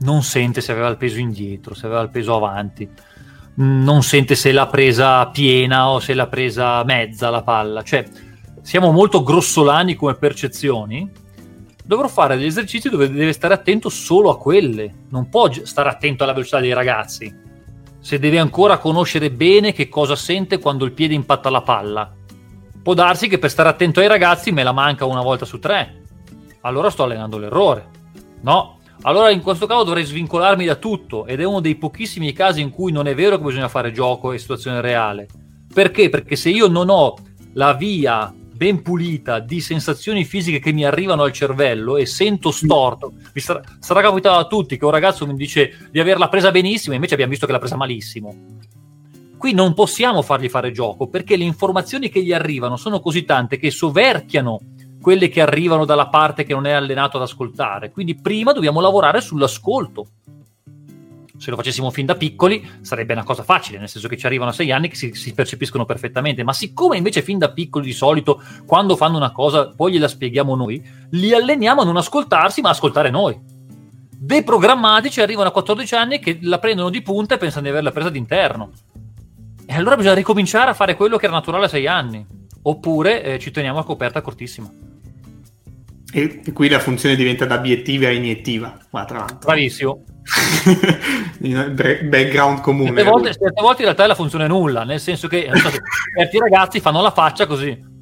non 0.00 0.22
sente 0.22 0.60
se 0.60 0.72
aveva 0.72 0.88
il 0.88 0.96
peso 0.98 1.18
indietro, 1.18 1.74
se 1.74 1.86
aveva 1.86 2.02
il 2.02 2.10
peso 2.10 2.36
avanti, 2.36 2.88
non 3.56 4.02
sente 4.02 4.34
se 4.34 4.52
l'ha 4.52 4.66
presa 4.66 5.26
piena 5.28 5.90
o 5.90 6.00
se 6.00 6.14
l'ha 6.14 6.26
presa 6.26 6.84
mezza 6.84 7.30
la 7.30 7.42
palla, 7.42 7.82
cioè 7.82 8.04
siamo 8.62 8.90
molto 8.90 9.22
grossolani 9.22 9.94
come 9.94 10.14
percezioni, 10.14 11.10
dovrò 11.84 12.08
fare 12.08 12.36
degli 12.36 12.46
esercizi 12.46 12.88
dove 12.88 13.10
deve 13.10 13.32
stare 13.32 13.54
attento 13.54 13.88
solo 13.88 14.30
a 14.30 14.38
quelle, 14.38 14.92
non 15.10 15.28
può 15.28 15.50
stare 15.52 15.88
attento 15.88 16.22
alla 16.22 16.32
velocità 16.32 16.60
dei 16.60 16.72
ragazzi 16.72 17.44
se 18.06 18.20
deve 18.20 18.38
ancora 18.38 18.78
conoscere 18.78 19.32
bene 19.32 19.72
che 19.72 19.88
cosa 19.88 20.14
sente 20.14 20.60
quando 20.60 20.84
il 20.84 20.92
piede 20.92 21.14
impatta 21.14 21.50
la 21.50 21.62
palla. 21.62 22.14
Può 22.80 22.94
darsi 22.94 23.26
che 23.26 23.40
per 23.40 23.50
stare 23.50 23.68
attento 23.68 23.98
ai 23.98 24.06
ragazzi 24.06 24.52
me 24.52 24.62
la 24.62 24.70
manca 24.70 25.04
una 25.06 25.22
volta 25.22 25.44
su 25.44 25.58
tre. 25.58 26.04
Allora 26.60 26.88
sto 26.88 27.02
allenando 27.02 27.36
l'errore. 27.36 27.88
No, 28.42 28.78
allora 29.02 29.30
in 29.30 29.42
questo 29.42 29.66
caso 29.66 29.84
dovrei 29.84 30.04
svincolarmi 30.04 30.64
da 30.64 30.76
tutto 30.76 31.26
ed 31.26 31.40
è 31.40 31.44
uno 31.44 31.60
dei 31.60 31.76
pochissimi 31.76 32.32
casi 32.32 32.60
in 32.60 32.70
cui 32.70 32.92
non 32.92 33.06
è 33.06 33.14
vero 33.14 33.36
che 33.36 33.44
bisogna 33.44 33.68
fare 33.68 33.92
gioco 33.92 34.32
e 34.32 34.38
situazione 34.38 34.80
reale. 34.80 35.28
Perché? 35.72 36.08
Perché 36.08 36.36
se 36.36 36.48
io 36.48 36.68
non 36.68 36.88
ho 36.88 37.14
la 37.54 37.74
via 37.74 38.32
ben 38.56 38.80
pulita 38.80 39.38
di 39.38 39.60
sensazioni 39.60 40.24
fisiche 40.24 40.58
che 40.58 40.72
mi 40.72 40.84
arrivano 40.84 41.22
al 41.22 41.32
cervello 41.32 41.98
e 41.98 42.06
sento 42.06 42.50
storto. 42.50 43.12
Vi 43.32 43.40
sarà, 43.40 43.60
sarà 43.78 44.00
capitato 44.00 44.38
a 44.38 44.46
tutti 44.46 44.78
che 44.78 44.84
un 44.84 44.90
ragazzo 44.90 45.26
mi 45.26 45.34
dice 45.34 45.88
di 45.90 46.00
averla 46.00 46.28
presa 46.28 46.50
benissimo 46.50 46.92
e 46.92 46.94
invece 46.96 47.12
abbiamo 47.14 47.32
visto 47.32 47.46
che 47.46 47.52
l'ha 47.52 47.58
presa 47.58 47.76
malissimo. 47.76 48.34
Qui 49.36 49.52
non 49.52 49.74
possiamo 49.74 50.22
fargli 50.22 50.48
fare 50.48 50.72
gioco 50.72 51.08
perché 51.08 51.36
le 51.36 51.44
informazioni 51.44 52.08
che 52.08 52.22
gli 52.22 52.32
arrivano 52.32 52.76
sono 52.76 53.00
così 53.00 53.24
tante 53.24 53.58
che 53.58 53.70
soverchiano 53.70 54.58
quelle 55.06 55.28
che 55.28 55.40
arrivano 55.40 55.84
dalla 55.84 56.08
parte 56.08 56.42
che 56.42 56.52
non 56.52 56.66
è 56.66 56.72
allenato 56.72 57.16
ad 57.16 57.22
ascoltare. 57.22 57.92
Quindi 57.92 58.16
prima 58.16 58.52
dobbiamo 58.52 58.80
lavorare 58.80 59.20
sull'ascolto 59.20 60.08
se 61.38 61.50
lo 61.50 61.54
facessimo 61.56 61.92
fin 61.92 62.06
da 62.06 62.16
piccoli 62.16 62.66
sarebbe 62.80 63.12
una 63.12 63.22
cosa 63.22 63.44
facile, 63.44 63.78
nel 63.78 63.88
senso 63.88 64.08
che 64.08 64.16
ci 64.16 64.26
arrivano 64.26 64.50
a 64.50 64.52
sei 64.52 64.72
anni 64.72 64.88
che 64.88 64.96
si, 64.96 65.14
si, 65.14 65.32
percepiscono 65.32 65.84
perfettamente, 65.84 66.42
ma 66.42 66.52
siccome 66.52 66.96
invece 66.96 67.22
fin 67.22 67.38
da 67.38 67.52
piccoli 67.52 67.84
di 67.84 67.92
solito 67.92 68.42
quando 68.66 68.96
fanno 68.96 69.16
una 69.16 69.30
cosa 69.30 69.68
poi 69.68 69.92
gliela 69.92 70.08
spieghiamo 70.08 70.56
noi, 70.56 70.84
li 71.10 71.32
alleniamo 71.32 71.82
a 71.82 71.84
non 71.84 71.98
ascoltarsi 71.98 72.60
ma 72.60 72.70
a 72.70 72.72
ascoltare 72.72 73.10
noi. 73.10 73.38
Deprogrammatici 73.38 75.20
arrivano 75.20 75.50
a 75.50 75.52
14 75.52 75.94
anni 75.94 76.18
che 76.18 76.38
la 76.42 76.58
prendono 76.58 76.90
di 76.90 77.02
punta 77.02 77.36
e 77.36 77.38
pensano 77.38 77.62
di 77.62 77.68
averla 77.68 77.92
presa 77.92 78.10
d'interno. 78.10 78.70
E 79.66 79.74
allora 79.74 79.94
bisogna 79.94 80.14
ricominciare 80.14 80.70
a 80.70 80.74
fare 80.74 80.96
quello 80.96 81.16
che 81.16 81.26
era 81.26 81.34
naturale 81.34 81.66
a 81.66 81.68
sei 81.68 81.86
anni, 81.86 82.26
oppure 82.62 83.22
eh, 83.22 83.38
ci 83.38 83.52
teniamo 83.52 83.78
a 83.78 83.84
coperta 83.84 84.20
cortissima. 84.20 84.68
E 86.12 86.42
qui 86.52 86.68
la 86.68 86.78
funzione 86.78 87.16
diventa 87.16 87.46
da 87.46 87.56
obiettiva 87.56 88.06
a 88.06 88.12
iniettiva. 88.12 88.78
Qua, 88.88 89.04
tra 89.04 89.18
l'altro. 89.18 89.38
Bravissimo. 89.38 90.04
background 92.08 92.60
comune. 92.60 92.94
Certe 92.94 93.10
volte, 93.10 93.32
certe 93.32 93.60
volte, 93.60 93.78
in 93.78 93.84
realtà 93.84 94.04
è 94.04 94.06
la 94.06 94.14
funzione 94.14 94.46
nulla, 94.46 94.84
nel 94.84 95.00
senso 95.00 95.28
che 95.28 95.50
so, 95.54 95.70
certi 96.16 96.38
ragazzi 96.38 96.80
fanno 96.80 97.02
la 97.02 97.10
faccia 97.10 97.46
così. 97.46 97.94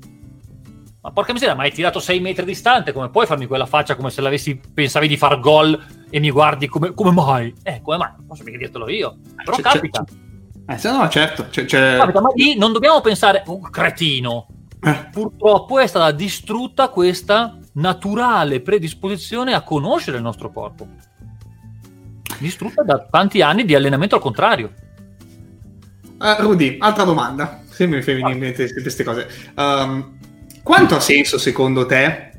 Ma 1.02 1.11
porca 1.12 1.32
miseria, 1.34 1.54
ma 1.54 1.64
hai 1.64 1.73
tirato 1.73 1.99
6 1.99 2.20
metri 2.20 2.46
distante, 2.46 2.92
come 2.92 3.11
puoi 3.11 3.26
farmi 3.26 3.46
quella 3.46 3.66
faccia 3.66 3.94
come 3.94 4.08
se 4.11 4.23
l'avessi 4.23 4.58
pensavi 4.73 5.06
di 5.06 5.18
far 5.18 5.38
gol 5.38 5.78
e 6.08 6.18
mi 6.18 6.30
guardi 6.30 6.66
come, 6.66 6.94
come 6.94 7.11
mai? 7.11 7.52
Eh, 7.62 7.80
come 7.82 7.99
mai? 7.99 8.11
Non 8.16 8.26
posso 8.26 8.42
mica 8.42 8.56
dirtelo 8.56 8.88
io. 8.88 9.18
Però 9.44 9.56
c'è, 9.56 9.62
capita. 9.62 10.02
C'è. 10.02 10.73
Eh, 10.73 10.78
se 10.78 10.90
no, 10.90 11.06
certo. 11.11 11.46
C'è, 11.50 11.66
c'è... 11.66 11.96
Capita, 11.99 12.23
ma 12.23 12.30
lì 12.34 12.56
non 12.56 12.73
dobbiamo 12.73 13.02
pensare, 13.02 13.42
un 13.46 13.61
oh, 13.62 13.70
cretino. 13.70 14.46
Eh. 14.80 15.08
Purtroppo 15.12 15.78
è 15.78 15.87
stata 15.87 16.11
distrutta 16.11 16.88
questa 16.88 17.58
naturale 17.75 18.61
predisposizione 18.61 19.54
a 19.54 19.62
conoscere 19.62 20.16
il 20.16 20.23
nostro 20.23 20.50
corpo 20.50 20.88
distrutta 22.38 22.83
da 22.83 23.07
tanti 23.11 23.43
anni 23.43 23.64
di 23.64 23.75
allenamento 23.75 24.16
al 24.16 24.21
contrario. 24.21 24.73
Uh, 26.19 26.40
Rudy, 26.43 26.76
altra 26.78 27.04
domanda. 27.04 27.62
Sempre 27.69 27.99
mi 27.99 28.02
fai 28.02 28.14
venire 28.14 28.33
in 28.35 28.38
mente 28.38 28.73
queste 28.73 29.04
cose. 29.04 29.28
Um, 29.57 30.19
quanto 30.62 30.97
ha 30.97 31.00
senso 31.00 31.38
secondo 31.38 31.87
te 31.87 32.31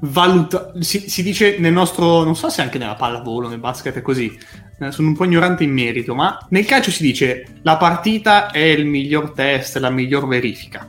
valuta... 0.00 0.72
Si, 0.80 1.08
si, 1.08 1.22
dice 1.22 1.58
nel 1.58 1.72
nostro... 1.72 2.22
non 2.24 2.36
so 2.36 2.48
se 2.48 2.62
anche 2.62 2.78
nella 2.78 2.94
pallavolo, 2.94 3.48
nel 3.48 3.58
basket 3.58 3.96
è 3.96 4.02
così. 4.02 4.38
Eh, 4.80 4.92
sono 4.92 5.08
un 5.08 5.16
po' 5.16 5.24
ignorante 5.24 5.64
in 5.64 5.72
merito, 5.72 6.14
ma 6.14 6.38
nel 6.50 6.66
calcio 6.66 6.90
si 6.90 7.02
dice 7.02 7.58
la 7.62 7.76
partita 7.76 8.50
è 8.50 8.58
il 8.58 8.86
miglior 8.86 9.32
test, 9.32 9.76
la 9.78 9.90
miglior 9.90 10.26
verifica. 10.28 10.88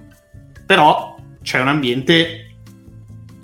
Però 0.65 1.15
c'è 1.41 1.59
un 1.59 1.69
ambiente 1.69 2.48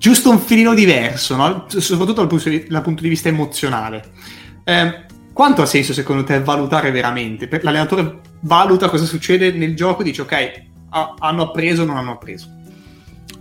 giusto 0.05 0.29
un 0.29 0.37
filino 0.37 0.75
diverso, 0.75 1.35
no? 1.35 1.65
soprattutto 1.67 2.19
dal 2.19 2.27
punto, 2.27 2.47
di, 2.47 2.67
dal 2.67 2.83
punto 2.83 3.01
di 3.01 3.09
vista 3.09 3.27
emozionale. 3.27 4.11
Eh, 4.63 5.05
quanto 5.33 5.63
ha 5.63 5.65
senso 5.65 5.93
secondo 5.93 6.23
te 6.23 6.39
valutare 6.41 6.91
veramente? 6.91 7.49
L'allenatore 7.63 8.19
valuta 8.41 8.87
cosa 8.87 9.05
succede 9.05 9.51
nel 9.51 9.75
gioco 9.75 10.01
e 10.01 10.03
dice 10.03 10.21
ok, 10.21 10.63
hanno 10.89 11.41
appreso 11.41 11.81
o 11.81 11.85
non 11.85 11.97
hanno 11.97 12.11
appreso? 12.11 12.55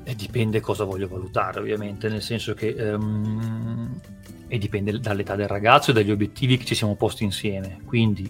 E 0.04 0.14
dipende 0.14 0.60
cosa 0.60 0.84
voglio 0.84 1.06
valutare, 1.06 1.60
ovviamente, 1.60 2.08
nel 2.08 2.22
senso 2.22 2.54
che 2.54 2.74
um, 2.78 4.00
e 4.48 4.56
dipende 4.56 4.98
dall'età 4.98 5.36
del 5.36 5.48
ragazzo 5.48 5.90
e 5.90 5.92
dagli 5.92 6.12
obiettivi 6.12 6.56
che 6.56 6.64
ci 6.64 6.74
siamo 6.74 6.96
posti 6.96 7.24
insieme. 7.24 7.80
Quindi 7.84 8.26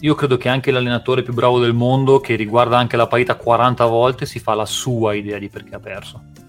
io 0.00 0.14
credo 0.16 0.36
che 0.36 0.48
anche 0.48 0.72
l'allenatore 0.72 1.22
più 1.22 1.32
bravo 1.32 1.60
del 1.60 1.74
mondo, 1.74 2.18
che 2.18 2.34
riguarda 2.34 2.76
anche 2.76 2.96
la 2.96 3.06
partita 3.06 3.36
40 3.36 3.84
volte, 3.84 4.26
si 4.26 4.40
fa 4.40 4.54
la 4.54 4.66
sua 4.66 5.14
idea 5.14 5.38
di 5.38 5.48
perché 5.48 5.76
ha 5.76 5.80
perso. 5.80 6.46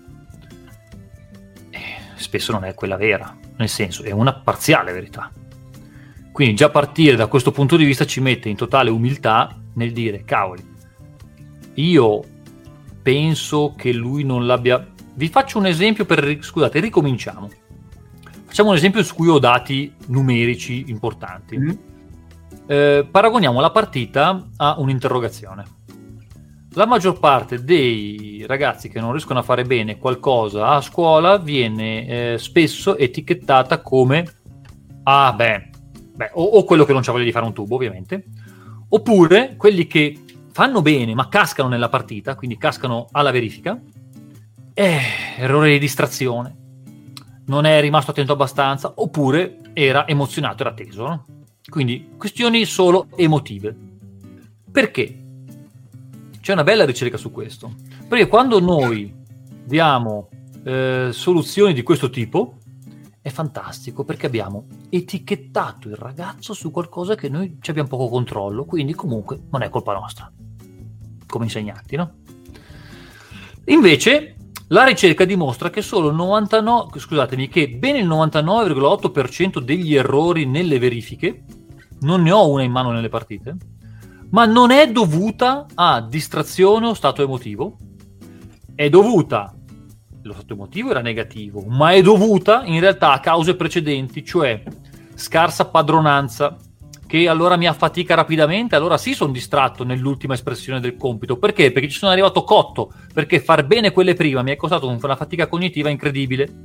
Spesso 2.29 2.51
non 2.51 2.63
è 2.63 2.75
quella 2.75 2.95
vera 2.95 3.35
nel 3.57 3.69
senso 3.69 4.03
è 4.03 4.11
una 4.11 4.33
parziale 4.33 4.93
verità. 4.93 5.31
Quindi 6.31 6.53
già 6.53 6.69
partire 6.69 7.15
da 7.15 7.25
questo 7.25 7.49
punto 7.49 7.75
di 7.75 7.85
vista 7.85 8.05
ci 8.05 8.21
mette 8.21 8.49
in 8.49 8.55
totale 8.55 8.91
umiltà 8.91 9.57
nel 9.73 9.91
dire, 9.91 10.23
cavoli, 10.23 10.63
io 11.73 12.23
penso 13.01 13.73
che 13.75 13.91
lui 13.91 14.23
non 14.23 14.45
l'abbia... 14.45 14.85
Vi 15.15 15.27
faccio 15.27 15.57
un 15.57 15.65
esempio 15.65 16.05
per... 16.05 16.37
Scusate, 16.39 16.79
ricominciamo. 16.79 17.49
Facciamo 18.45 18.69
un 18.69 18.75
esempio 18.75 19.01
su 19.01 19.15
cui 19.15 19.27
ho 19.27 19.39
dati 19.39 19.91
numerici 20.05 20.85
importanti. 20.89 21.57
Mm-hmm. 21.57 21.77
Eh, 22.67 23.07
paragoniamo 23.09 23.59
la 23.59 23.71
partita 23.71 24.49
a 24.57 24.75
un'interrogazione 24.77 25.78
la 26.73 26.85
maggior 26.85 27.19
parte 27.19 27.63
dei 27.63 28.43
ragazzi 28.47 28.89
che 28.89 28.99
non 28.99 29.11
riescono 29.11 29.39
a 29.39 29.43
fare 29.43 29.63
bene 29.63 29.97
qualcosa 29.97 30.69
a 30.69 30.81
scuola 30.81 31.37
viene 31.37 32.33
eh, 32.33 32.37
spesso 32.37 32.97
etichettata 32.97 33.81
come 33.81 34.27
ah 35.03 35.33
beh, 35.33 35.69
beh 36.15 36.31
o, 36.33 36.43
o, 36.43 36.63
quello 36.63 36.85
che 36.85 36.93
non 36.93 37.01
c'ha 37.01 37.11
voglia 37.11 37.23
di 37.23 37.31
fare 37.31 37.45
un 37.45 37.53
tubo 37.53 37.75
ovviamente 37.75 38.25
oppure 38.89 39.55
quelli 39.57 39.87
che 39.87 40.23
fanno 40.51 40.81
bene 40.81 41.13
ma 41.15 41.27
cascano 41.27 41.69
nella 41.69 41.89
partita 41.89 42.35
quindi 42.35 42.57
cascano 42.57 43.07
alla 43.11 43.31
verifica 43.31 43.79
eh, 44.73 44.99
errore 45.37 45.71
di 45.71 45.79
distrazione 45.79 46.59
non 47.49 47.65
è 47.65 47.81
rimasto 47.81 48.11
attento 48.11 48.33
abbastanza 48.33 48.93
oppure 48.95 49.59
era 49.73 50.07
emozionato, 50.07 50.63
era 50.63 50.73
teso. 50.73 51.07
No? 51.07 51.25
Quindi 51.67 52.11
questioni 52.17 52.65
solo 52.65 53.07
emotive. 53.15 53.75
Perché? 54.71 55.23
C'è 56.49 56.55
una 56.55 56.63
bella 56.63 56.83
ricerca 56.83 57.15
su 57.15 57.29
questo. 57.29 57.75
Perché 58.07 58.25
quando 58.25 58.59
noi 58.59 59.13
diamo 59.63 60.29
eh, 60.63 61.09
soluzioni 61.11 61.73
di 61.73 61.83
questo 61.83 62.09
tipo, 62.09 62.57
è 63.21 63.29
fantastico 63.29 64.03
perché 64.03 64.25
abbiamo 64.25 64.65
etichettato 64.89 65.89
il 65.89 65.93
ragazzo 65.93 66.55
su 66.55 66.71
qualcosa 66.71 67.13
che 67.13 67.29
noi 67.29 67.59
ci 67.61 67.69
abbiamo 67.69 67.87
poco 67.87 68.07
controllo, 68.07 68.65
quindi 68.65 68.95
comunque 68.95 69.41
non 69.51 69.61
è 69.61 69.69
colpa 69.69 69.93
nostra, 69.93 70.31
come 71.27 71.43
insegnanti, 71.43 71.95
no? 71.95 72.13
Invece 73.65 74.35
la 74.69 74.85
ricerca 74.85 75.25
dimostra 75.25 75.69
che 75.69 75.83
solo 75.83 76.09
il 76.09 76.15
99, 76.15 76.97
scusatemi, 76.97 77.47
che 77.47 77.69
ben 77.69 77.95
il 77.95 78.07
99,8% 78.07 79.59
degli 79.59 79.93
errori 79.93 80.47
nelle 80.47 80.79
verifiche, 80.79 81.43
non 81.99 82.23
ne 82.23 82.31
ho 82.31 82.49
una 82.49 82.63
in 82.63 82.71
mano 82.71 82.89
nelle 82.89 83.09
partite, 83.09 83.55
ma 84.31 84.45
non 84.45 84.71
è 84.71 84.91
dovuta 84.91 85.65
a 85.73 86.01
distrazione 86.01 86.87
o 86.87 86.93
stato 86.93 87.21
emotivo, 87.21 87.77
è 88.75 88.89
dovuta, 88.89 89.53
lo 90.21 90.33
stato 90.33 90.53
emotivo 90.53 90.91
era 90.91 91.01
negativo, 91.01 91.61
ma 91.61 91.91
è 91.91 92.01
dovuta 92.01 92.63
in 92.65 92.79
realtà 92.79 93.11
a 93.11 93.19
cause 93.19 93.55
precedenti, 93.55 94.23
cioè 94.23 94.63
scarsa 95.15 95.65
padronanza, 95.65 96.57
che 97.05 97.27
allora 97.27 97.57
mi 97.57 97.65
affatica 97.65 98.13
rapidamente, 98.13 98.75
allora 98.75 98.97
sì 98.99 99.15
sono 99.15 99.31
distratto 99.31 99.83
nell'ultima 99.83 100.35
espressione 100.35 100.79
del 100.79 100.95
compito. 100.95 101.37
Perché? 101.37 101.71
Perché 101.71 101.89
ci 101.89 101.97
sono 101.97 102.11
arrivato 102.11 102.43
cotto, 102.43 102.93
perché 103.11 103.39
far 103.39 103.65
bene 103.65 103.91
quelle 103.91 104.13
prima 104.13 104.43
mi 104.43 104.51
è 104.51 104.55
costato 104.55 104.87
una 104.87 105.15
fatica 105.15 105.47
cognitiva 105.47 105.89
incredibile. 105.89 106.61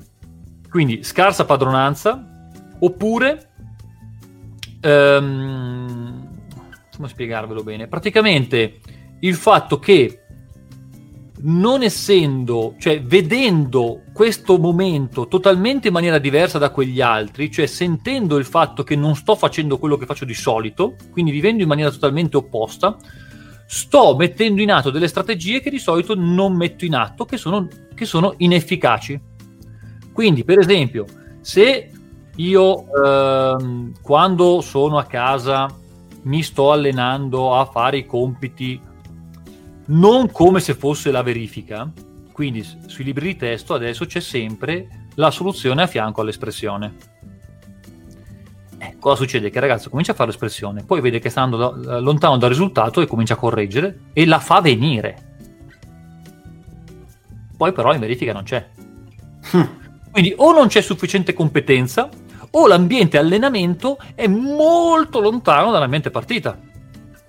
Quindi 0.68 1.02
scarsa 1.02 1.46
padronanza, 1.46 2.48
oppure... 2.78 3.50
Um, 4.82 6.23
come 6.96 7.08
spiegarvelo 7.08 7.62
bene? 7.62 7.86
Praticamente 7.86 8.80
il 9.20 9.34
fatto 9.34 9.78
che 9.78 10.20
non 11.46 11.82
essendo, 11.82 12.74
cioè 12.78 13.02
vedendo 13.02 14.02
questo 14.12 14.58
momento 14.58 15.28
totalmente 15.28 15.88
in 15.88 15.92
maniera 15.92 16.18
diversa 16.18 16.58
da 16.58 16.70
quegli 16.70 17.00
altri, 17.00 17.50
cioè 17.50 17.66
sentendo 17.66 18.36
il 18.36 18.44
fatto 18.44 18.82
che 18.82 18.96
non 18.96 19.14
sto 19.14 19.34
facendo 19.34 19.78
quello 19.78 19.96
che 19.96 20.06
faccio 20.06 20.24
di 20.24 20.34
solito, 20.34 20.96
quindi 21.10 21.30
vivendo 21.32 21.62
in 21.62 21.68
maniera 21.68 21.90
totalmente 21.90 22.36
opposta, 22.36 22.96
sto 23.66 24.16
mettendo 24.16 24.62
in 24.62 24.70
atto 24.70 24.90
delle 24.90 25.08
strategie 25.08 25.60
che 25.60 25.70
di 25.70 25.78
solito 25.78 26.14
non 26.14 26.54
metto 26.54 26.84
in 26.84 26.94
atto, 26.94 27.24
che 27.24 27.36
sono, 27.36 27.68
che 27.94 28.04
sono 28.04 28.34
inefficaci. 28.38 29.20
Quindi, 30.12 30.44
per 30.44 30.58
esempio, 30.58 31.04
se 31.40 31.90
io 32.36 32.84
ehm, 33.04 33.92
quando 34.00 34.60
sono 34.60 34.98
a 34.98 35.04
casa 35.04 35.68
mi 36.24 36.42
sto 36.42 36.72
allenando 36.72 37.54
a 37.56 37.64
fare 37.64 37.98
i 37.98 38.06
compiti 38.06 38.80
non 39.86 40.30
come 40.30 40.60
se 40.60 40.74
fosse 40.74 41.10
la 41.10 41.22
verifica. 41.22 41.90
Quindi 42.32 42.66
sui 42.86 43.04
libri 43.04 43.28
di 43.28 43.36
testo 43.36 43.74
adesso 43.74 44.06
c'è 44.06 44.20
sempre 44.20 45.08
la 45.14 45.30
soluzione 45.30 45.82
a 45.82 45.86
fianco 45.86 46.20
all'espressione. 46.20 47.12
Eh, 48.78 48.96
cosa 48.98 49.16
succede? 49.16 49.50
Che 49.50 49.56
il 49.56 49.62
ragazzo 49.62 49.88
comincia 49.88 50.12
a 50.12 50.14
fare 50.14 50.30
l'espressione, 50.30 50.84
poi 50.84 51.00
vede 51.00 51.18
che 51.18 51.30
sta 51.30 51.42
andando 51.42 51.70
da, 51.70 52.00
lontano 52.00 52.36
dal 52.36 52.50
risultato 52.50 53.00
e 53.00 53.06
comincia 53.06 53.34
a 53.34 53.38
correggere 53.38 54.00
e 54.12 54.26
la 54.26 54.40
fa 54.40 54.60
venire. 54.60 55.32
Poi 57.56 57.72
però 57.72 57.94
in 57.94 58.00
verifica 58.00 58.32
non 58.32 58.42
c'è. 58.42 58.68
Quindi 60.10 60.34
o 60.36 60.52
non 60.52 60.66
c'è 60.66 60.80
sufficiente 60.80 61.32
competenza 61.32 62.08
o 62.56 62.66
l'ambiente 62.66 63.18
allenamento 63.18 63.98
è 64.14 64.26
molto 64.26 65.20
lontano 65.20 65.70
dall'ambiente 65.70 66.10
partita. 66.10 66.58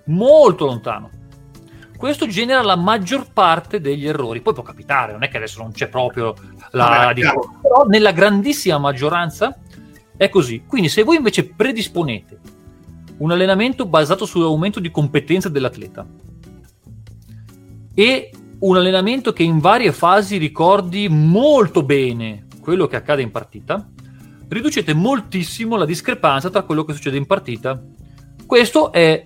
Molto 0.06 0.66
lontano. 0.66 1.10
Questo 1.98 2.28
genera 2.28 2.62
la 2.62 2.76
maggior 2.76 3.32
parte 3.32 3.80
degli 3.80 4.08
errori. 4.08 4.42
Poi 4.42 4.54
può 4.54 4.64
capitare, 4.64 5.14
non 5.14 5.24
è 5.24 5.30
che 5.30 5.38
adesso 5.38 5.62
non 5.62 5.72
c'è 5.72 5.88
proprio 5.88 6.36
la, 6.72 7.14
la 7.14 7.14
però 7.14 7.86
nella 7.88 8.12
grandissima 8.12 8.78
maggioranza 8.78 9.58
è 10.16 10.30
così. 10.30 10.64
Quindi 10.68 10.90
se 10.90 11.04
voi 11.04 11.18
invece 11.18 11.48
predisponete 11.48 12.40
un 13.18 13.32
allenamento 13.32 13.86
basato 13.86 14.26
sull'aumento 14.26 14.80
di 14.80 14.92
competenza 14.92 15.50
dell'atleta 15.50 16.06
e 17.94 18.32
un 18.60 18.76
allenamento 18.76 19.32
che 19.34 19.44
in 19.44 19.60
varie 19.60 19.92
fasi 19.92 20.38
ricordi 20.38 21.08
molto 21.10 21.82
bene 21.82 22.46
quello 22.60 22.88
che 22.88 22.98
accade 22.98 23.22
in 23.22 23.32
partita, 23.32 23.88
riducete 24.56 24.94
moltissimo 24.94 25.76
la 25.76 25.86
discrepanza 25.86 26.50
tra 26.50 26.64
quello 26.64 26.86
che 26.86 26.94
succede 26.94 27.18
in 27.18 27.26
partita. 27.26 27.82
Questo 28.46 28.94
è 28.94 29.22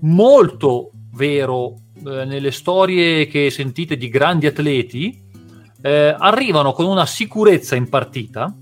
molto 0.00 0.92
vero 1.14 1.74
eh, 1.94 2.24
nelle 2.24 2.52
storie 2.52 3.26
che 3.26 3.50
sentite 3.50 3.96
di 3.96 4.08
grandi 4.08 4.46
atleti, 4.46 5.20
eh, 5.80 6.14
arrivano 6.16 6.72
con 6.72 6.86
una 6.86 7.06
sicurezza 7.06 7.74
in 7.74 7.88
partita 7.88 8.54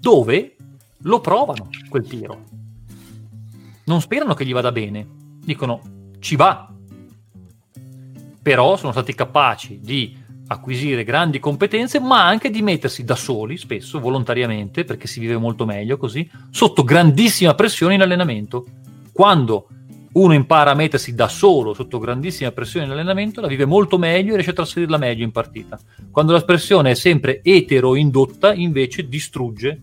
dove 0.00 0.56
lo 1.02 1.20
provano 1.20 1.70
quel 1.88 2.06
tiro. 2.06 2.44
Non 3.84 4.00
sperano 4.00 4.34
che 4.34 4.46
gli 4.46 4.52
vada 4.52 4.70
bene, 4.70 5.06
dicono 5.42 5.80
ci 6.20 6.36
va. 6.36 6.72
Però 8.40 8.76
sono 8.76 8.92
stati 8.92 9.12
capaci 9.12 9.80
di 9.80 10.16
acquisire 10.48 11.04
grandi 11.04 11.38
competenze, 11.38 12.00
ma 12.00 12.26
anche 12.26 12.50
di 12.50 12.62
mettersi 12.62 13.04
da 13.04 13.14
soli, 13.14 13.56
spesso 13.56 14.00
volontariamente, 14.00 14.84
perché 14.84 15.06
si 15.06 15.20
vive 15.20 15.36
molto 15.36 15.64
meglio 15.64 15.96
così, 15.96 16.28
sotto 16.50 16.84
grandissima 16.84 17.54
pressione 17.54 17.94
in 17.94 18.02
allenamento. 18.02 18.66
Quando 19.12 19.68
uno 20.12 20.32
impara 20.32 20.70
a 20.70 20.74
mettersi 20.74 21.14
da 21.14 21.28
solo 21.28 21.74
sotto 21.74 21.98
grandissima 21.98 22.50
pressione 22.50 22.86
in 22.86 22.92
allenamento, 22.92 23.40
la 23.40 23.46
vive 23.46 23.66
molto 23.66 23.98
meglio 23.98 24.30
e 24.30 24.34
riesce 24.34 24.50
a 24.50 24.54
trasferirla 24.54 24.96
meglio 24.96 25.24
in 25.24 25.32
partita. 25.32 25.78
Quando 26.10 26.32
la 26.32 26.40
pressione 26.40 26.92
è 26.92 26.94
sempre 26.94 27.40
etero-indotta, 27.42 28.54
invece 28.54 29.06
distrugge 29.06 29.80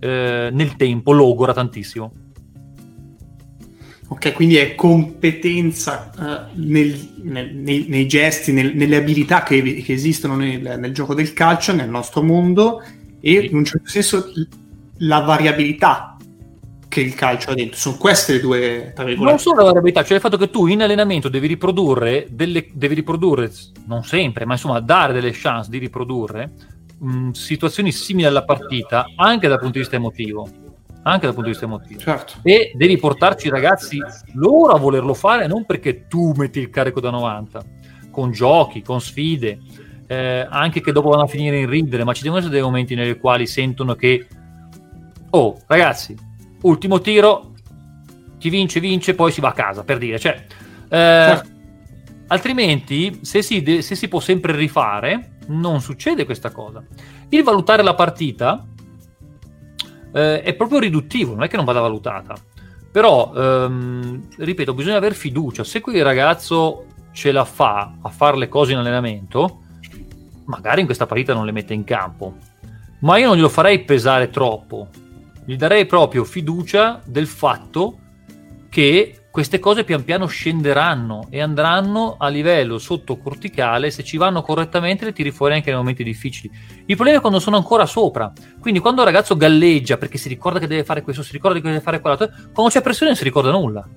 eh, 0.00 0.48
nel 0.50 0.76
tempo, 0.76 1.12
logora 1.12 1.52
tantissimo. 1.52 2.12
Ok, 4.12 4.34
quindi 4.34 4.56
è 4.56 4.74
competenza 4.74 6.10
uh, 6.14 6.60
nel, 6.60 7.14
nel, 7.22 7.54
nei, 7.54 7.86
nei, 7.88 8.06
gesti, 8.06 8.52
nel, 8.52 8.76
nelle 8.76 8.96
abilità 8.96 9.42
che, 9.42 9.62
che 9.62 9.92
esistono 9.94 10.36
nel, 10.36 10.90
gioco 10.92 11.14
del 11.14 11.32
calcio, 11.32 11.72
nel 11.72 11.88
nostro 11.88 12.22
mondo, 12.22 12.82
e 13.22 13.32
in 13.32 13.56
un 13.56 13.64
certo 13.64 13.88
senso 13.88 14.30
la 14.98 15.20
variabilità 15.20 16.18
che 16.88 17.00
il 17.00 17.14
calcio 17.14 17.52
ha 17.52 17.54
dentro. 17.54 17.78
Sono 17.78 17.96
queste 17.96 18.34
le 18.34 18.40
due, 18.40 18.92
tra 18.94 19.06
Non 19.14 19.38
solo 19.38 19.60
la 19.60 19.64
variabilità, 19.64 20.04
cioè 20.04 20.16
il 20.16 20.20
fatto 20.20 20.36
che 20.36 20.50
tu 20.50 20.66
in 20.66 20.82
allenamento 20.82 21.30
devi 21.30 21.46
riprodurre, 21.46 22.26
delle, 22.28 22.68
devi 22.70 22.96
riprodurre, 22.96 23.50
non 23.86 24.04
sempre, 24.04 24.44
ma 24.44 24.52
insomma 24.52 24.80
dare 24.80 25.14
delle 25.14 25.30
chance 25.32 25.70
di 25.70 25.78
riprodurre 25.78 26.50
mh, 26.98 27.30
situazioni 27.30 27.90
simili 27.92 28.26
alla 28.26 28.44
partita 28.44 29.06
anche 29.16 29.48
dal 29.48 29.56
punto 29.56 29.72
di 29.72 29.78
vista 29.78 29.96
emotivo 29.96 30.61
anche 31.02 31.26
dal 31.26 31.34
punto 31.34 31.48
di 31.48 31.50
vista 31.50 31.64
emotivo. 31.64 32.00
Certo. 32.00 32.34
E 32.42 32.72
devi 32.74 32.96
portarci 32.96 33.48
i 33.48 33.50
ragazzi 33.50 33.98
loro 34.34 34.72
a 34.72 34.78
volerlo 34.78 35.14
fare, 35.14 35.46
non 35.46 35.64
perché 35.64 36.06
tu 36.06 36.32
metti 36.36 36.60
il 36.60 36.70
carico 36.70 37.00
da 37.00 37.10
90, 37.10 37.62
con 38.10 38.30
giochi, 38.30 38.82
con 38.82 39.00
sfide, 39.00 39.58
eh, 40.06 40.46
anche 40.48 40.80
che 40.80 40.92
dopo 40.92 41.08
vanno 41.08 41.22
a 41.22 41.26
finire 41.26 41.58
in 41.58 41.68
ridere, 41.68 42.04
ma 42.04 42.12
ci 42.12 42.22
devono 42.22 42.40
essere 42.40 42.54
dei 42.54 42.62
momenti 42.62 42.94
nei 42.94 43.18
quali 43.18 43.46
sentono 43.46 43.94
che, 43.94 44.26
oh 45.30 45.58
ragazzi, 45.66 46.16
ultimo 46.62 47.00
tiro, 47.00 47.52
chi 48.38 48.50
vince 48.50 48.80
vince, 48.80 49.14
poi 49.14 49.32
si 49.32 49.40
va 49.40 49.48
a 49.48 49.52
casa, 49.52 49.84
per 49.84 49.98
dire. 49.98 50.18
Cioè, 50.18 50.44
eh, 50.88 50.88
certo. 50.88 51.50
Altrimenti, 52.28 53.20
se 53.22 53.42
si, 53.42 53.62
de- 53.62 53.82
se 53.82 53.94
si 53.94 54.08
può 54.08 54.18
sempre 54.18 54.54
rifare, 54.54 55.38
non 55.48 55.80
succede 55.80 56.24
questa 56.24 56.50
cosa. 56.50 56.82
Il 57.28 57.42
valutare 57.42 57.82
la 57.82 57.94
partita 57.94 58.66
eh, 60.12 60.42
è 60.42 60.54
proprio 60.54 60.78
riduttivo, 60.78 61.34
non 61.34 61.44
è 61.44 61.48
che 61.48 61.56
non 61.56 61.64
vada 61.64 61.80
valutata. 61.80 62.34
Però, 62.90 63.32
ehm, 63.34 64.28
ripeto, 64.36 64.74
bisogna 64.74 64.98
avere 64.98 65.14
fiducia. 65.14 65.64
Se 65.64 65.80
quel 65.80 66.04
ragazzo 66.04 66.86
ce 67.12 67.32
la 67.32 67.44
fa 67.44 67.94
a 68.02 68.08
fare 68.10 68.36
le 68.36 68.48
cose 68.48 68.72
in 68.72 68.78
allenamento, 68.78 69.62
magari 70.44 70.80
in 70.80 70.86
questa 70.86 71.06
partita 71.06 71.32
non 71.32 71.46
le 71.46 71.52
mette 71.52 71.72
in 71.72 71.84
campo. 71.84 72.36
Ma 73.00 73.16
io 73.16 73.28
non 73.28 73.36
glielo 73.36 73.48
farei 73.48 73.84
pesare 73.84 74.28
troppo. 74.28 74.88
Gli 75.44 75.56
darei 75.56 75.86
proprio 75.86 76.24
fiducia 76.24 77.00
del 77.04 77.26
fatto 77.26 77.98
che 78.68 79.21
queste 79.32 79.58
cose 79.58 79.84
pian 79.84 80.04
piano 80.04 80.26
scenderanno 80.26 81.28
e 81.30 81.40
andranno 81.40 82.16
a 82.18 82.28
livello 82.28 82.76
sottocorticale, 82.76 83.90
se 83.90 84.04
ci 84.04 84.18
vanno 84.18 84.42
correttamente 84.42 85.06
le 85.06 85.14
tiri 85.14 85.30
fuori 85.30 85.54
anche 85.54 85.70
nei 85.70 85.78
momenti 85.78 86.04
difficili. 86.04 86.54
Il 86.84 86.96
problema 86.96 87.16
è 87.16 87.20
quando 87.22 87.38
sono 87.38 87.56
ancora 87.56 87.86
sopra, 87.86 88.30
quindi 88.60 88.78
quando 88.78 89.00
il 89.00 89.06
ragazzo 89.06 89.34
galleggia 89.34 89.96
perché 89.96 90.18
si 90.18 90.28
ricorda 90.28 90.58
che 90.58 90.66
deve 90.66 90.84
fare 90.84 91.00
questo, 91.00 91.22
si 91.22 91.32
ricorda 91.32 91.58
che 91.58 91.66
deve 91.66 91.80
fare 91.80 92.00
quell'altro, 92.00 92.28
quando 92.52 92.70
c'è 92.70 92.82
pressione 92.82 93.12
non 93.12 93.18
si 93.18 93.24
ricorda 93.24 93.50
nulla. 93.50 93.88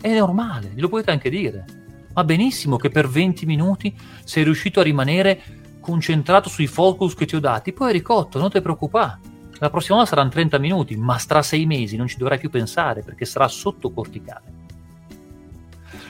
È 0.00 0.18
normale, 0.18 0.72
glielo 0.74 0.88
potete 0.88 1.10
anche 1.10 1.28
dire. 1.28 1.66
Va 2.14 2.24
benissimo 2.24 2.78
che 2.78 2.88
per 2.88 3.06
20 3.06 3.44
minuti 3.44 3.94
sei 4.24 4.42
riuscito 4.42 4.80
a 4.80 4.84
rimanere 4.84 5.42
concentrato 5.80 6.48
sui 6.48 6.66
focus 6.66 7.14
che 7.14 7.26
ti 7.26 7.36
ho 7.36 7.40
dati, 7.40 7.74
poi 7.74 7.88
hai 7.88 7.92
ricotto, 7.92 8.38
non 8.38 8.48
ti 8.48 8.62
preoccupare. 8.62 9.32
La 9.58 9.70
prossima 9.70 9.96
volta 9.96 10.10
saranno 10.10 10.30
30 10.30 10.58
minuti, 10.58 10.96
ma 10.96 11.18
tra 11.26 11.42
sei 11.42 11.66
mesi 11.66 11.96
non 11.96 12.06
ci 12.06 12.18
dovrai 12.18 12.38
più 12.38 12.50
pensare 12.50 13.02
perché 13.02 13.24
sarà 13.24 13.48
sotto 13.48 13.90
corticale. 13.92 14.62